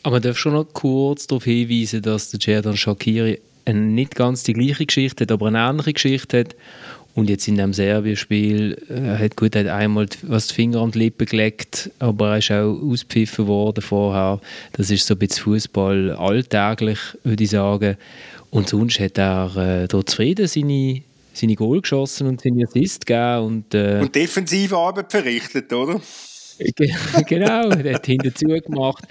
[0.03, 3.40] Aber man darf schon noch kurz darauf hinweisen, dass der Jerdan Shakiri
[3.72, 6.57] nicht ganz die gleiche Geschichte hat, aber eine ähnliche Geschichte hat
[7.14, 10.98] und jetzt in dem Serbien-Spiel äh, hat gut hat einmal was die Finger an die
[10.98, 14.40] Lippen gelegt, aber er ist auch auspfiffen worden vorher.
[14.72, 17.96] Das ist so ein bisschen Fußball alltäglich, würde ich sagen.
[18.50, 21.03] Und sonst hat er äh, dort zufrieden seine,
[21.37, 23.44] seine Goal geschossen und seine Assist gegeben.
[23.44, 26.01] Und, äh, und defensive Arbeit verrichtet, oder?
[27.27, 29.05] genau, der hat hinterzu gemacht.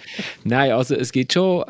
[0.44, 1.64] Nein, also es geht schon,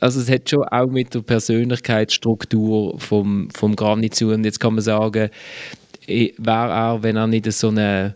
[0.00, 4.74] also es hat schon auch mit der Persönlichkeitsstruktur vom, vom Granit zu und jetzt kann
[4.74, 5.30] man sagen,
[6.06, 8.14] wäre er, wenn er nicht so eine,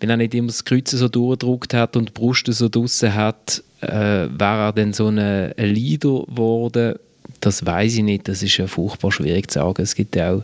[0.00, 3.62] wenn er nicht immer das Kreuz so durchgedruckt hat und die Brust so draussen hat,
[3.80, 6.96] äh, wäre er dann so ein Leader geworden?
[7.40, 9.82] Das weiß ich nicht, das ist ja furchtbar schwierig zu sagen.
[9.82, 10.42] Es gibt ja auch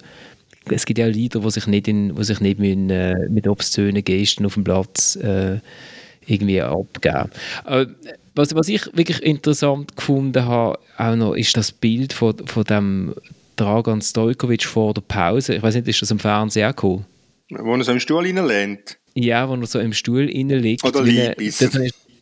[0.70, 3.46] es gibt ja auch Leader, die sich nicht, in, die sich nicht mit, äh, mit
[3.46, 5.58] obszönen Gesten auf dem Platz äh,
[6.26, 7.30] irgendwie abgeben.
[7.66, 7.86] Äh,
[8.34, 13.14] was, was ich wirklich interessant gefunden habe, auch noch, ist das Bild von, von dem
[13.56, 15.56] Dragan Stojkovic vor der Pause.
[15.56, 17.06] Ich weiß nicht, ist das im Fernsehen auch gekommen?
[17.50, 18.98] Wo er so im Stuhl reinlehnt?
[19.14, 20.84] Ja, wo er so im Stuhl reinliegt.
[20.84, 21.58] Oder Liebis.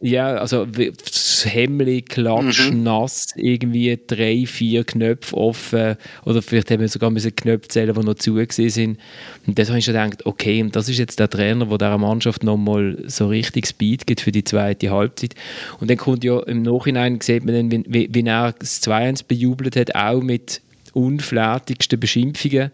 [0.01, 2.83] Ja, also das Hemmli klatsch, mhm.
[2.83, 8.05] nass, irgendwie drei, vier Knöpfe offen oder vielleicht haben wir sogar müssen Knöpfe zählen, die
[8.05, 8.99] noch zu sind.
[9.47, 12.43] Und das habe ich schon gedacht, okay, das ist jetzt der Trainer, der dieser Mannschaft
[12.43, 15.35] nochmal so richtig Speed gibt für die zweite Halbzeit.
[15.81, 19.77] Und dann kommt ja im Nachhinein, sieht man dann, wie, wie er das 2-1 bejubelt
[19.77, 20.61] hat, auch mit
[20.93, 22.71] unflätigsten Beschimpfungen,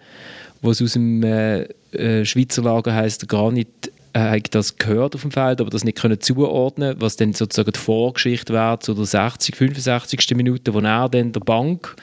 [0.61, 3.69] was aus dem äh, äh, Schweizer Lager heisst, gar nicht
[4.13, 7.79] äh, das gehört auf dem Feld, aber das nicht können zuordnen, was dann sozusagen die
[7.79, 10.37] Vorgeschichte wäre zu der 60, 65.
[10.37, 11.97] Minute, wo er dann der Bank,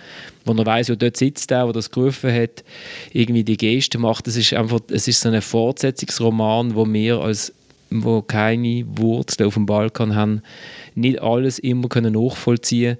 [0.45, 2.63] wo er weiß, wo dort sitzt der, der das gerufen hat,
[3.13, 4.27] irgendwie die Geste macht.
[4.27, 7.53] Das ist einfach, es ist so ein Fortsetzungsroman, wo wir als
[7.91, 10.43] wo keine Wurzeln auf dem Balkan haben,
[10.93, 12.97] nicht alles immer können nachvollziehen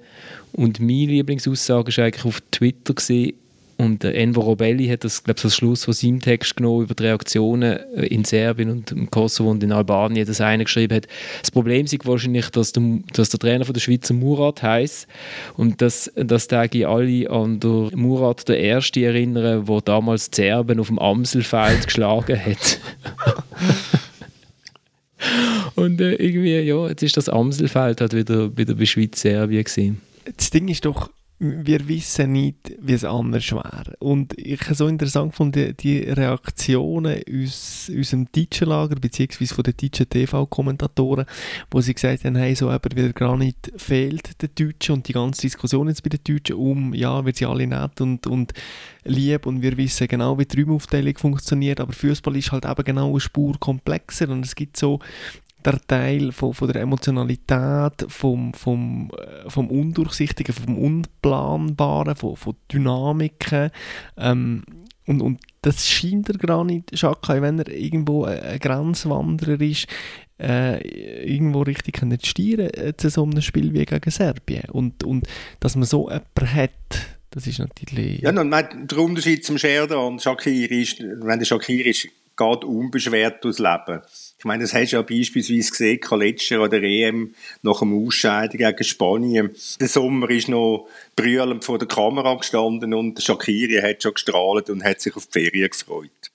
[0.52, 3.34] Und meine Lieblingsaussage war eigentlich auf Twitter, gewesen,
[3.80, 7.04] und Enver Robelli hat das, glaube ich, als Schluss von seinem Text genommen über die
[7.04, 11.06] Reaktionen äh, in Serbien und im Kosovo und in Albanien, das eine geschrieben hat.
[11.40, 12.82] Das Problem ist wahrscheinlich, dass der,
[13.14, 15.06] dass der Trainer von der Schweizer Murat heißt
[15.56, 20.78] und dass, dass die alle an der Murat der Erste erinnern, der damals die Serben
[20.78, 22.78] auf dem Amselfeld geschlagen hat.
[25.74, 30.02] und äh, irgendwie, ja, jetzt ist das Amselfeld halt wieder, wieder bei Schweiz-Serbien gewesen.
[30.36, 31.08] Das Ding ist doch,
[31.42, 33.96] wir wissen nicht, wie es anders wäre.
[33.98, 39.64] Und ich habe so interessant von die, die Reaktionen aus unserem deutschen Lager, beziehungsweise von
[39.64, 41.24] den deutschen TV-Kommentatoren,
[41.70, 45.14] wo sie gesagt haben, hey, so eben wieder gar nicht fehlt den Deutschen und die
[45.14, 48.52] ganze Diskussion jetzt bei den Deutschen um, ja, wir sind alle nett und, und
[49.04, 53.10] lieb und wir wissen genau, wie die Räumaufteilung funktioniert, aber Fußball ist halt eben genau
[53.10, 55.00] eine Spur komplexer und es gibt so
[55.64, 62.54] der Teil von, von der Emotionalität, vom, vom, äh, vom Undurchsichtigen, vom Unplanbaren, von, von
[62.72, 63.70] Dynamiken.
[64.16, 64.62] Ähm,
[65.06, 69.86] und, und das scheint er gar nicht, Schaka, wenn er irgendwo ein Grenzwanderer ist,
[70.40, 70.80] äh,
[71.26, 74.70] irgendwo richtig zu steuern äh, zu so einem Spiel wie gegen Serbien.
[74.70, 75.26] Und, und
[75.58, 76.70] dass man so jemanden hat,
[77.30, 78.20] das ist natürlich...
[78.20, 83.44] Ja, und der Unterschied zum Scherder und Shakiri ist, wenn der Shakiri ist, geht unbeschwert
[83.44, 84.00] durchs Leben.
[84.40, 88.56] Ich meine, das hast du ja beispielsweise gesehen, letztes Jahr der EM nach dem Ausscheiden
[88.56, 89.54] gegen Spanien.
[89.78, 94.82] Der Sommer ist noch brüllend vor der Kamera gestanden und Shakiri hat schon gestrahlt und
[94.82, 96.30] hat sich auf die Ferien gefreut.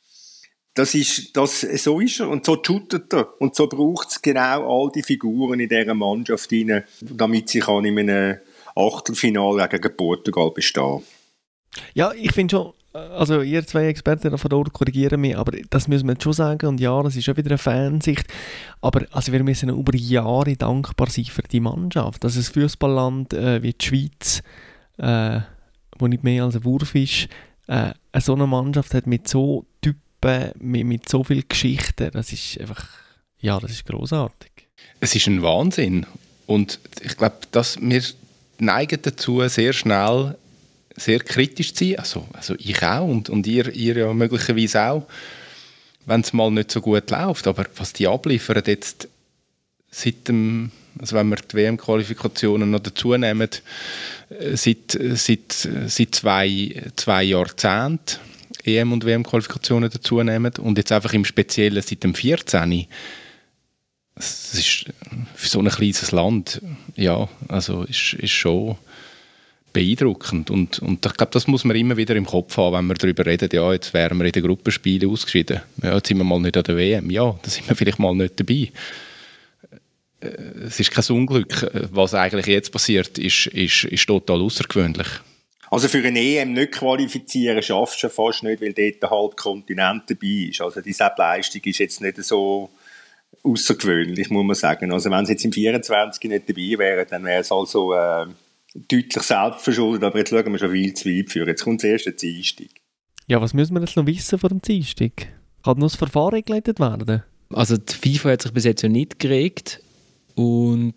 [0.76, 3.42] Das ist, das, so ist er und so shootet er.
[3.42, 7.86] Und so braucht es genau all die Figuren in dieser Mannschaft rein, damit sie kann
[7.86, 8.38] in einem
[8.76, 11.02] Achtelfinale gegen Portugal bestehen.
[11.96, 16.08] Ja, ich finde schon, also ihr zwei Experten von dort korrigieren mich, aber das müssen
[16.08, 16.68] wir jetzt schon sagen.
[16.68, 18.26] Und ja, das ist schon wieder eine Fansicht,
[18.82, 23.62] aber also wir müssen über Jahre dankbar sein für die Mannschaft, dass ein Fußballland äh,
[23.62, 24.44] wie die Schweiz,
[24.98, 25.42] äh,
[25.98, 27.28] wo nicht mehr als ein Wurf ist,
[27.68, 32.60] äh, so eine Mannschaft hat mit so Typen, mit, mit so viel Geschichten, das ist
[32.60, 32.88] einfach,
[33.40, 34.52] ja, das ist großartig.
[35.00, 36.06] Es ist ein Wahnsinn.
[36.48, 38.02] Und ich glaube, dass wir
[38.60, 40.36] neigen dazu, sehr schnell
[40.96, 42.00] sehr kritisch zu sein.
[42.00, 45.08] Also, also ich auch und, und ihr, ihr ja möglicherweise auch,
[46.06, 47.48] wenn es mal nicht so gut läuft.
[47.48, 49.08] Aber was die abliefern jetzt
[49.92, 53.50] seit dem, also wenn wir die WM-Qualifikationen noch dazu nehmen,
[54.30, 55.52] äh, seit, seit,
[55.88, 58.20] seit zwei, zwei Jahrzehnten
[58.64, 62.88] EM- und WM-Qualifikationen dazu nehmen und jetzt einfach im Speziellen seit dem 14.
[64.16, 64.86] Das ist
[65.36, 66.62] für so ein kleines Land,
[66.96, 68.78] ja, also ist, ist schon
[69.76, 70.50] beeindruckend.
[70.50, 73.26] Und, und ich glaube, das muss man immer wieder im Kopf haben, wenn wir darüber
[73.26, 75.62] reden, ja, jetzt wären wir in den Gruppenspielen ausgeschieden.
[75.84, 77.12] Ja, jetzt sind wir mal nicht an der WM.
[77.12, 78.72] Ja, da sind wir vielleicht mal nicht dabei.
[80.22, 80.28] Äh,
[80.66, 81.70] es ist kein Unglück.
[81.92, 85.08] Was eigentlich jetzt passiert, ist, ist, ist total außergewöhnlich.
[85.70, 90.04] Also für eine EM nicht qualifizieren schaffst du fast nicht, weil dort der halbe Kontinent
[90.08, 90.62] dabei ist.
[90.62, 92.70] Also die Leistung ist jetzt nicht so
[93.44, 94.94] außergewöhnlich, muss man sagen.
[94.94, 98.28] Also wenn sie jetzt im 24 nicht dabei wären, dann wäre es also äh,
[98.76, 101.48] deutlich selbstverschuldet, aber jetzt schauen wir schon viel zu weit für.
[101.48, 102.68] Jetzt kommt das erste Dienstag.
[103.28, 105.28] Ja, was müssen wir jetzt noch wissen vor dem Dienstag?
[105.64, 107.24] Kann noch das Verfahren geleitet werden?
[107.54, 109.82] Also die FIFA hat sich bis jetzt ja nicht geregt
[110.36, 110.94] und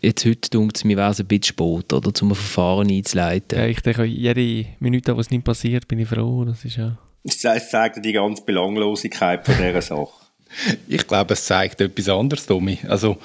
[0.00, 3.58] jetzt heute denkt es mir, wäre es ein bisschen spät, oder, um ein Verfahren einzuleiten.
[3.58, 6.44] Ja, ich denke, jede Minute, wo es nicht passiert, bin ich froh.
[6.44, 6.98] Das ist ja...
[7.22, 10.08] Das zeigt die ganze Belanglosigkeit von dieser Sache.
[10.88, 12.78] ich glaube, es zeigt etwas anderes, Tommy.
[12.88, 13.18] Also,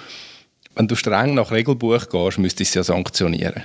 [0.75, 3.63] wenn du streng nach Regelbuch gehst, müsstest du es ja sanktionieren.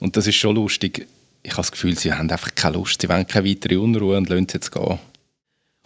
[0.00, 1.06] Und das ist schon lustig.
[1.42, 4.28] Ich habe das Gefühl, sie haben einfach keine Lust, sie wollen keine weitere Unruhe und
[4.28, 4.98] lassen es jetzt gehen.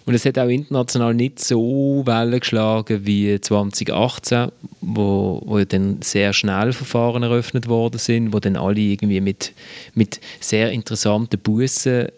[0.05, 4.51] Und es hat auch international nicht so Wellen geschlagen wie 2018,
[4.81, 9.53] wo, wo dann sehr schnell Verfahren eröffnet worden sind, wo dann alle irgendwie mit,
[9.95, 12.09] mit sehr interessanten Bussen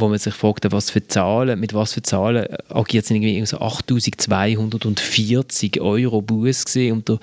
[0.00, 3.58] wo man sich fragt, was für Zahlen, mit was für Zahlen agiert es irgendwie so
[3.58, 7.18] 8'240 Euro Buß gesehen und der,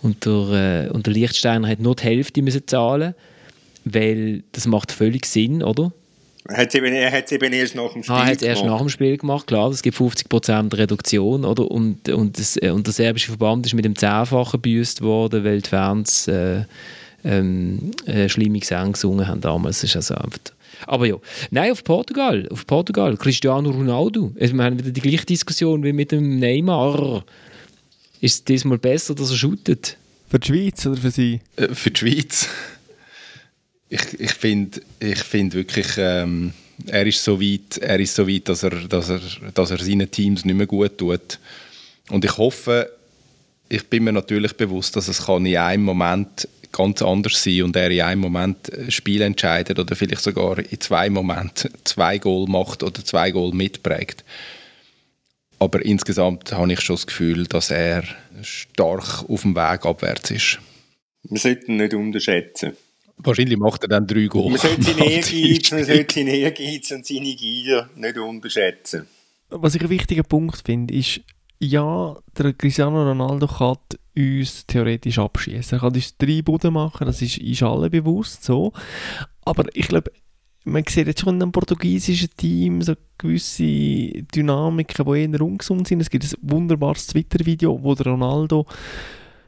[0.00, 3.14] und, der, äh, und der Lichtsteiner hat nur die Hälfte müssen zahlen,
[3.84, 5.92] weil das macht völlig Sinn, oder?
[6.46, 8.42] Er hat es eben, erst nach dem Spiel ah, gemacht.
[8.42, 11.70] erst nach dem Spiel gemacht, klar, es gibt 50% Reduktion, oder?
[11.70, 15.62] Und, und, das, äh, und der serbische Verband ist mit dem Zehnfachen büßt worden, weil
[15.62, 16.64] die Fans äh,
[17.24, 19.80] ähm, äh, schlimme Gesänge gesungen haben damals.
[19.80, 20.38] Das ist also einfach
[20.86, 21.16] aber ja,
[21.50, 24.32] nein, auf Portugal, auf Portugal, Cristiano Ronaldo.
[24.38, 27.24] Also, wir haben wieder die gleiche Diskussion wie mit dem Neymar.
[28.20, 29.96] Ist es diesmal besser, dass er shootet?
[30.28, 31.40] Für die Schweiz oder für Sie?
[31.56, 32.48] Äh, für die Schweiz.
[33.94, 36.52] Ich, ich finde ich find wirklich, ähm,
[36.86, 39.20] er ist so weit, er ist so weit dass, er, dass, er,
[39.54, 41.38] dass er seinen Teams nicht mehr gut tut.
[42.10, 42.90] Und ich hoffe,
[43.68, 47.76] ich bin mir natürlich bewusst, dass es kann in einem Moment ganz anders sein und
[47.76, 52.48] er in einem Moment ein Spiel entscheidet oder vielleicht sogar in zwei Momenten zwei Goal
[52.48, 54.24] macht oder zwei Goal mitprägt.
[55.60, 58.02] Aber insgesamt habe ich schon das Gefühl, dass er
[58.42, 60.58] stark auf dem Weg abwärts ist.
[61.22, 62.76] Wir sollten nicht unterschätzen.
[63.18, 64.50] Wahrscheinlich macht er dann drei Goal.
[64.50, 69.06] Man sollte seinen Ehrgeiz, man sollte seinen Ehrgeiz und seine Gier nicht unterschätzen.
[69.50, 71.20] Was ich einen wichtigen Punkt finde, ist,
[71.60, 73.76] ja, der Cristiano Ronaldo kann
[74.16, 75.78] uns theoretisch abschießen.
[75.78, 78.72] Er kann uns drei Buden machen, das ist, ist allen bewusst so.
[79.44, 80.10] Aber ich glaube,
[80.64, 86.00] man sieht jetzt schon in einem portugiesischen Team so gewisse Dynamiken, die eher ungesund sind.
[86.00, 88.66] Es gibt ein wunderbares Twitter-Video, wo der Ronaldo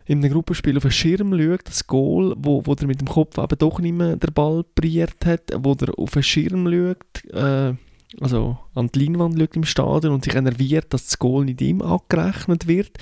[0.07, 3.39] in einem Gruppenspiel auf einen Schirm schaut, das Goal, wo, wo er mit dem Kopf
[3.39, 7.75] eben doch nicht mehr den Ball pariert hat, wo er auf einen Schirm schaut, äh,
[8.21, 11.83] also an die Leinwand schaut im Stadion und sich enerviert, dass das Goal nicht ihm
[11.83, 12.99] angerechnet wird.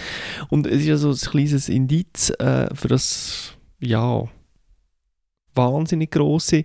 [0.48, 4.26] Und es ist also ein kleines Indiz äh, für das, ja,
[5.54, 6.64] wahnsinnig große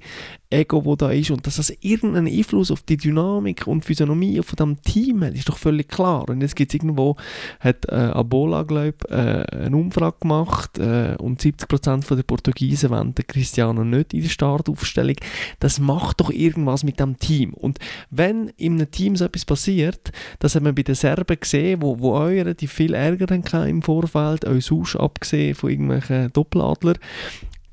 [0.51, 4.55] Ego, wo da ist und dass das irgendeinen Einfluss auf die Dynamik und Physiognomie von
[4.55, 6.27] dem Team hat, ist doch völlig klar.
[6.27, 7.17] Und jetzt gibt es irgendwo,
[7.59, 13.13] hat äh, Abola, glaube ich, äh, eine Umfrage gemacht äh, und 70% der Portugiesen wollen
[13.13, 15.17] den Cristiano nicht in der Startaufstellung.
[15.59, 17.53] Das macht doch irgendwas mit dem Team.
[17.53, 17.77] Und
[18.09, 21.99] wenn in einem Team so etwas passiert, das haben wir bei den Serben gesehen, wo,
[21.99, 26.95] wo eure die viel Ärger haben im Vorfeld, euch sonst abgesehen von irgendwelchen Doppeladler,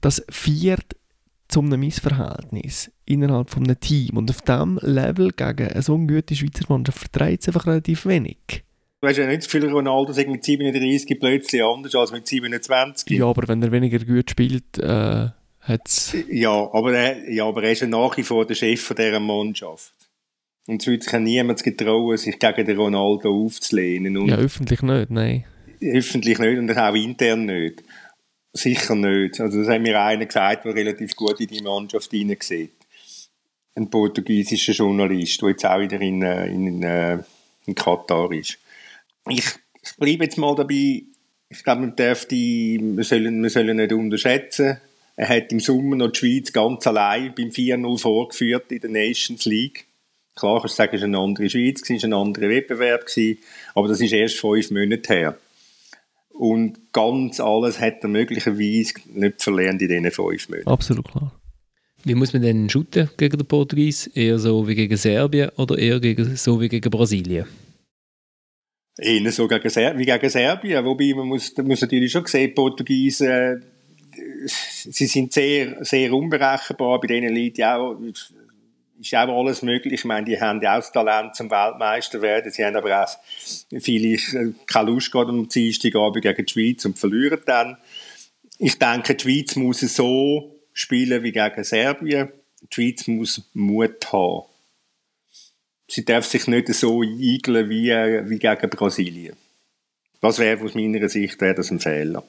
[0.03, 0.95] das viert
[1.49, 4.17] zu einem Missverhältnis innerhalb von einem Team.
[4.17, 8.65] Und auf diesem Level gegen so eine gute Schweizer Mannschaft vertreibt es einfach relativ wenig.
[9.01, 13.19] Du hast ja nicht so viel Ronaldo sagt mit 37 plötzlich anders als mit 27.
[13.19, 15.29] Ja, aber wenn er weniger gut spielt, äh,
[15.61, 16.17] hat es...
[16.31, 19.21] Ja, aber er, ja, aber er ist ja nach wie vor der Chef von dieser
[19.21, 19.93] Mannschaft.
[20.67, 24.17] Und es würde sich ja niemand getrauen, sich gegen den Ronaldo aufzulehnen.
[24.17, 25.45] Und ja, öffentlich nicht, nein.
[25.81, 27.85] Öffentlich nicht und auch intern nicht.
[28.57, 29.41] Sicher nicht.
[29.41, 32.73] Also das hat mir einer gesagt, der relativ gut in die Mannschaft hineinsieht.
[33.75, 37.19] Ein portugiesischer Journalist, der jetzt auch wieder in, äh, in, äh,
[37.67, 38.59] in Katar ist.
[39.29, 39.45] Ich,
[39.83, 41.03] ich bleibe jetzt mal dabei.
[41.49, 44.79] Ich glaube, man darf die, wir sollen, wir sollen nicht unterschätzen.
[45.17, 49.45] Er hat im Sommer noch die Schweiz ganz allein beim 4-0 vorgeführt in der Nations
[49.45, 49.87] League.
[50.35, 53.07] Klar, du sagen, es war eine andere Schweiz, es war ein anderer Wettbewerb,
[53.75, 55.39] aber das ist erst fünf Monate her.
[56.39, 60.69] Und ganz alles hat er möglicherweise nicht verlernt in diesen fünf Monaten.
[60.69, 61.33] Absolut klar.
[62.05, 64.07] Wie muss man denn shooten gegen den Portugies?
[64.09, 67.47] Eher so wie gegen Serbien oder eher gegen, so wie gegen Brasilien?
[68.99, 70.85] Eher so gegen Ser wie gegen Serbien.
[70.85, 73.57] Wobei man muss, muss natürlich schon sehen, die Portugiesen, äh,
[74.47, 77.01] sie sind sehr, sehr unberechenbar.
[77.01, 77.99] Bei denen liegt ja auch
[79.01, 79.93] ist auch alles möglich.
[79.95, 82.51] Ich meine, die haben ja auch das Talent zum Weltmeister werden.
[82.51, 83.19] Sie haben aber auch
[83.79, 87.77] vielleicht äh, keine Lust gehabt am Dienstagabend gegen die Schweiz und verlieren dann.
[88.59, 92.29] Ich denke, die Schweiz muss so spielen wie gegen Serbien.
[92.63, 94.45] Die Schweiz muss Mut haben.
[95.89, 99.37] Sie darf sich nicht so eigeln wie, äh, wie gegen Brasilien.
[100.21, 102.25] Das wäre aus meiner Sicht wäre das ein Fehler.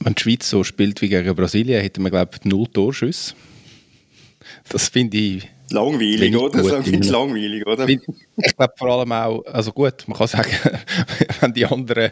[0.00, 3.34] Wenn die Schweiz so spielt wie gegen Brasilien, hätten wir, glaube ich, null Torschüsse.
[4.68, 5.48] Das finde ich.
[5.70, 6.62] Langweilig, oder?
[6.62, 7.88] Das ist langweilig, oder?
[7.88, 10.50] Ich glaube vor allem auch, also gut, man kann sagen,
[11.40, 12.10] wenn die anderen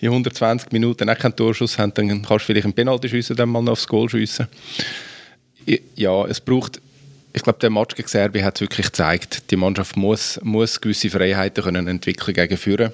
[0.00, 3.48] in 120 Minuten auch keinen Torschuss haben, dann kannst du vielleicht einen Penalty schiessen, dann
[3.48, 4.46] mal noch aufs Goal schiessen.
[5.96, 6.80] Ja, es braucht,
[7.32, 11.64] ich glaube, der Match gegen Serbien hat wirklich gezeigt, die Mannschaft muss, muss gewisse Freiheiten
[11.64, 12.92] können entwickeln gegen Führen.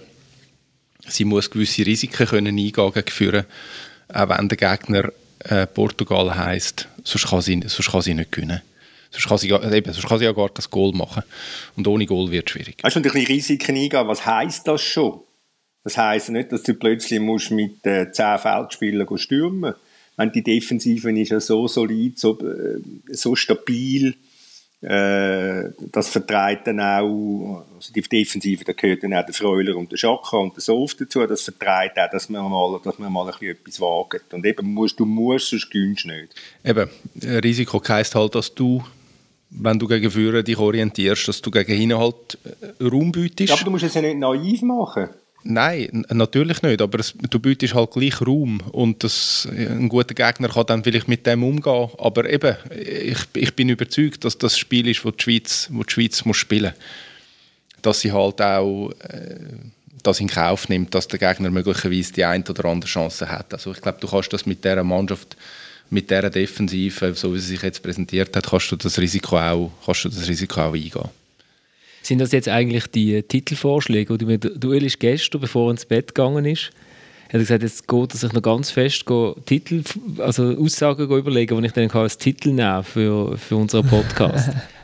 [1.09, 3.45] Sie muss gewisse Risiken können eingehen gegen Führen,
[4.13, 5.11] auch wenn der Gegner
[5.41, 8.63] äh, Portugal heisst, sonst kann, sie, sonst kann sie nicht gewinnen.
[9.11, 11.23] Sonst kann, sie, eben, sonst kann sie ja gar kein Goal machen.
[11.77, 12.77] Und ohne Goal wird es schwierig.
[12.83, 14.09] Hast du natürlich Risiken eingehen?
[14.09, 15.21] Was heisst das schon?
[15.85, 19.75] Das heisst nicht, dass du plötzlich musst mit äh, 10 Feldspielern stürmen
[20.19, 20.35] musst.
[20.35, 22.81] Die Defensive ist ja so solid, so, äh,
[23.13, 24.15] so stabil,
[24.83, 29.91] Äh, das vertreibt dann auch, also die Defensive, da gehört dann auch der Freuler und
[29.91, 33.27] der Schaka und der Sof dazu, das vertreibt auch, dass man mal, dass man mal
[33.27, 34.35] ein bisschen etwas wagt.
[34.35, 36.35] Und eben, musst, du musst, sonst gewinnst du nicht.
[36.63, 36.91] Eben,
[37.43, 38.85] Risiko heisst halt, dass du
[39.51, 43.49] wenn du gegen Führer dich orientierst, dass du gegen hinten halt äh, Raum bietest.
[43.49, 45.09] Ja, aber du musst es ja nicht naiv machen.
[45.49, 50.49] Nein, natürlich nicht, aber es, du bietest halt gleich Raum und das, ein guter Gegner
[50.49, 54.89] kann dann vielleicht mit dem umgehen, aber eben, ich, ich bin überzeugt, dass das Spiel
[54.89, 57.83] ist, wo die Schweiz, wo die Schweiz muss spielen muss.
[57.83, 59.39] Dass sie halt auch äh,
[60.03, 63.53] das in Kauf nimmt, dass der Gegner möglicherweise die eine oder andere Chance hat.
[63.53, 65.37] Also ich glaube, du kannst das mit dieser Mannschaft
[65.91, 69.71] mit dieser Defensive, so wie sie sich jetzt präsentiert hat, kannst du das Risiko auch,
[69.85, 71.09] kannst du das Risiko auch eingehen.
[72.03, 76.15] Sind das jetzt eigentlich die Titelvorschläge, die mir Duell ist gestern, bevor er ins Bett
[76.15, 76.71] gegangen ist,
[77.29, 79.05] er hat gesagt, jetzt geht er sich noch ganz fest
[79.47, 79.83] Titel,
[80.19, 84.51] also Aussagen überlegen, die ich dann als Titel nehmen für, für unseren Podcast.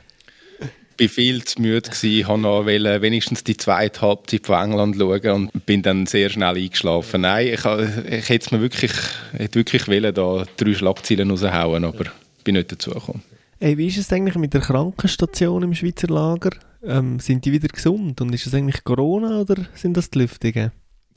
[0.97, 5.67] bin viel zu müde gewesen, habe noch wenigstens die zweite Halbzeit von England schauen und
[5.67, 7.23] bin dann sehr schnell eingeschlafen.
[7.23, 8.93] Nein, ich, ich hätte mir wirklich,
[9.33, 12.05] hätte wirklich wollen, da drei Schlagzeilen raushauen, aber
[12.45, 13.23] bin nicht dazu gekommen.
[13.61, 16.51] Hey, wie ist es eigentlich mit der Krankenstation im Schweizer Lager?
[16.85, 20.73] Ähm, sind die wieder gesund und ist es eigentlich Corona oder sind das die Lüftungen?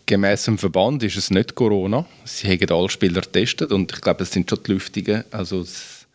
[0.06, 2.06] Gemäss dem Verband ist es nicht Corona.
[2.24, 5.24] Sie haben alle Spieler getestet und ich glaube, es sind schon die Lüftungen.
[5.32, 6.06] Also es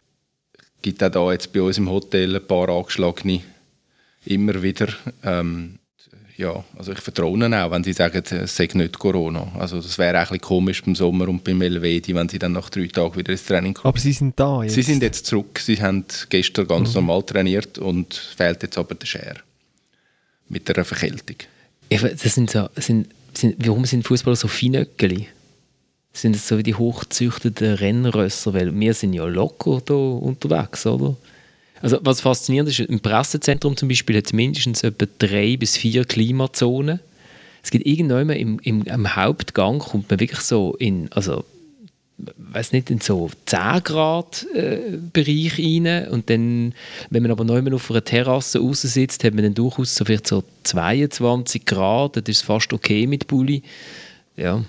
[0.82, 3.40] gibt auch da jetzt bei uns im Hotel ein paar angeschlagene
[4.24, 4.88] immer wieder.
[5.22, 5.78] Ähm,
[6.40, 9.46] ja, also ich vertraue ihnen auch, wenn sie sagen, es sei nicht Corona.
[9.58, 12.86] Also das wäre bisschen komisch beim Sommer und beim Elvedi, wenn sie dann nach drei
[12.86, 13.90] Tagen wieder ins Training kommen.
[13.90, 14.74] Aber sie sind da jetzt?
[14.74, 15.58] Sie sind jetzt zurück.
[15.58, 16.94] Sie haben gestern ganz mhm.
[16.94, 19.34] normal trainiert und fehlt jetzt aber der Scher
[20.48, 21.36] mit der Verkältung.
[21.90, 25.28] das sind so, sind, sind, warum sind Fußballer so Feinöckeli?
[26.12, 28.54] Sind das so wie die hochzüchteten Rennrösser?
[28.54, 31.16] Weil wir sind ja locker da unterwegs, oder?
[31.80, 36.04] Also was faszinierend ist, im Pressezentrum zum Beispiel hat es mindestens etwa drei bis vier
[36.04, 37.00] Klimazonen.
[37.62, 41.44] Es gibt irgendwann im, im, im Hauptgang kommt man wirklich so in, also
[42.36, 46.74] weiß nicht, in so 10 Grad äh, Bereich rein und dann,
[47.10, 50.26] wenn man aber neu auf einer Terrasse raus sitzt, hat man dann durchaus so vielleicht
[50.26, 53.62] so 22 Grad, das ist fast okay mit Bulli.
[54.36, 54.62] Ja,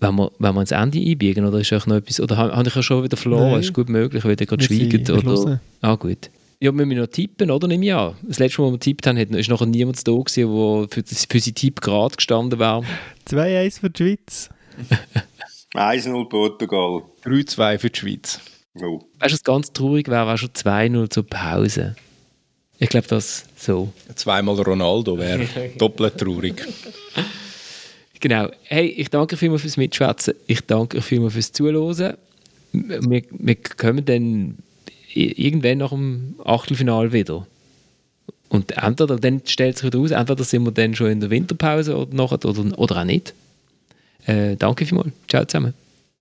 [0.00, 2.82] wenn wir, wenn wir ins Ende einbiegen, oder ist noch etwas, oder habe ich ja
[2.82, 3.60] schon wieder verloren, Nein.
[3.60, 5.60] ist gut möglich, weil ihr gerade schweigt, oder?
[5.80, 6.30] Ah, gut.
[6.62, 7.66] Ja, wir müssen noch tippen, oder?
[7.66, 8.14] Nimm ja.
[8.22, 11.40] Das letzte Mal, wo wir getippt haben, ist noch niemand da gewesen, der für, für
[11.40, 12.84] seinen Tipp gerade gestanden wäre.
[13.26, 14.48] 2-1 für die Schweiz.
[15.74, 17.02] 1-0 Portugal.
[17.24, 18.40] 3-2 für die Schweiz.
[18.76, 19.00] Oh.
[19.18, 21.96] Weißt du, was ganz traurig wäre, wäre schon 2-0 zur Pause.
[22.78, 23.92] Ich glaube, das so.
[24.14, 25.48] Zweimal Ronaldo wäre
[25.78, 26.64] doppelt traurig.
[28.20, 28.46] Genau.
[28.62, 30.34] Hey, ich danke vielmals fürs Mitschwätzen.
[30.46, 32.16] Ich danke vielmals fürs Zuhören.
[32.70, 34.58] Wir, wir kommen dann
[35.14, 37.46] irgendwann nach dem Achtelfinal wieder.
[38.48, 41.96] Und entweder dann stellt sich wieder aus, entweder sind wir dann schon in der Winterpause
[41.96, 43.34] oder, nachher, oder, oder auch nicht.
[44.26, 45.12] Äh, danke vielmals.
[45.28, 45.74] Ciao zusammen.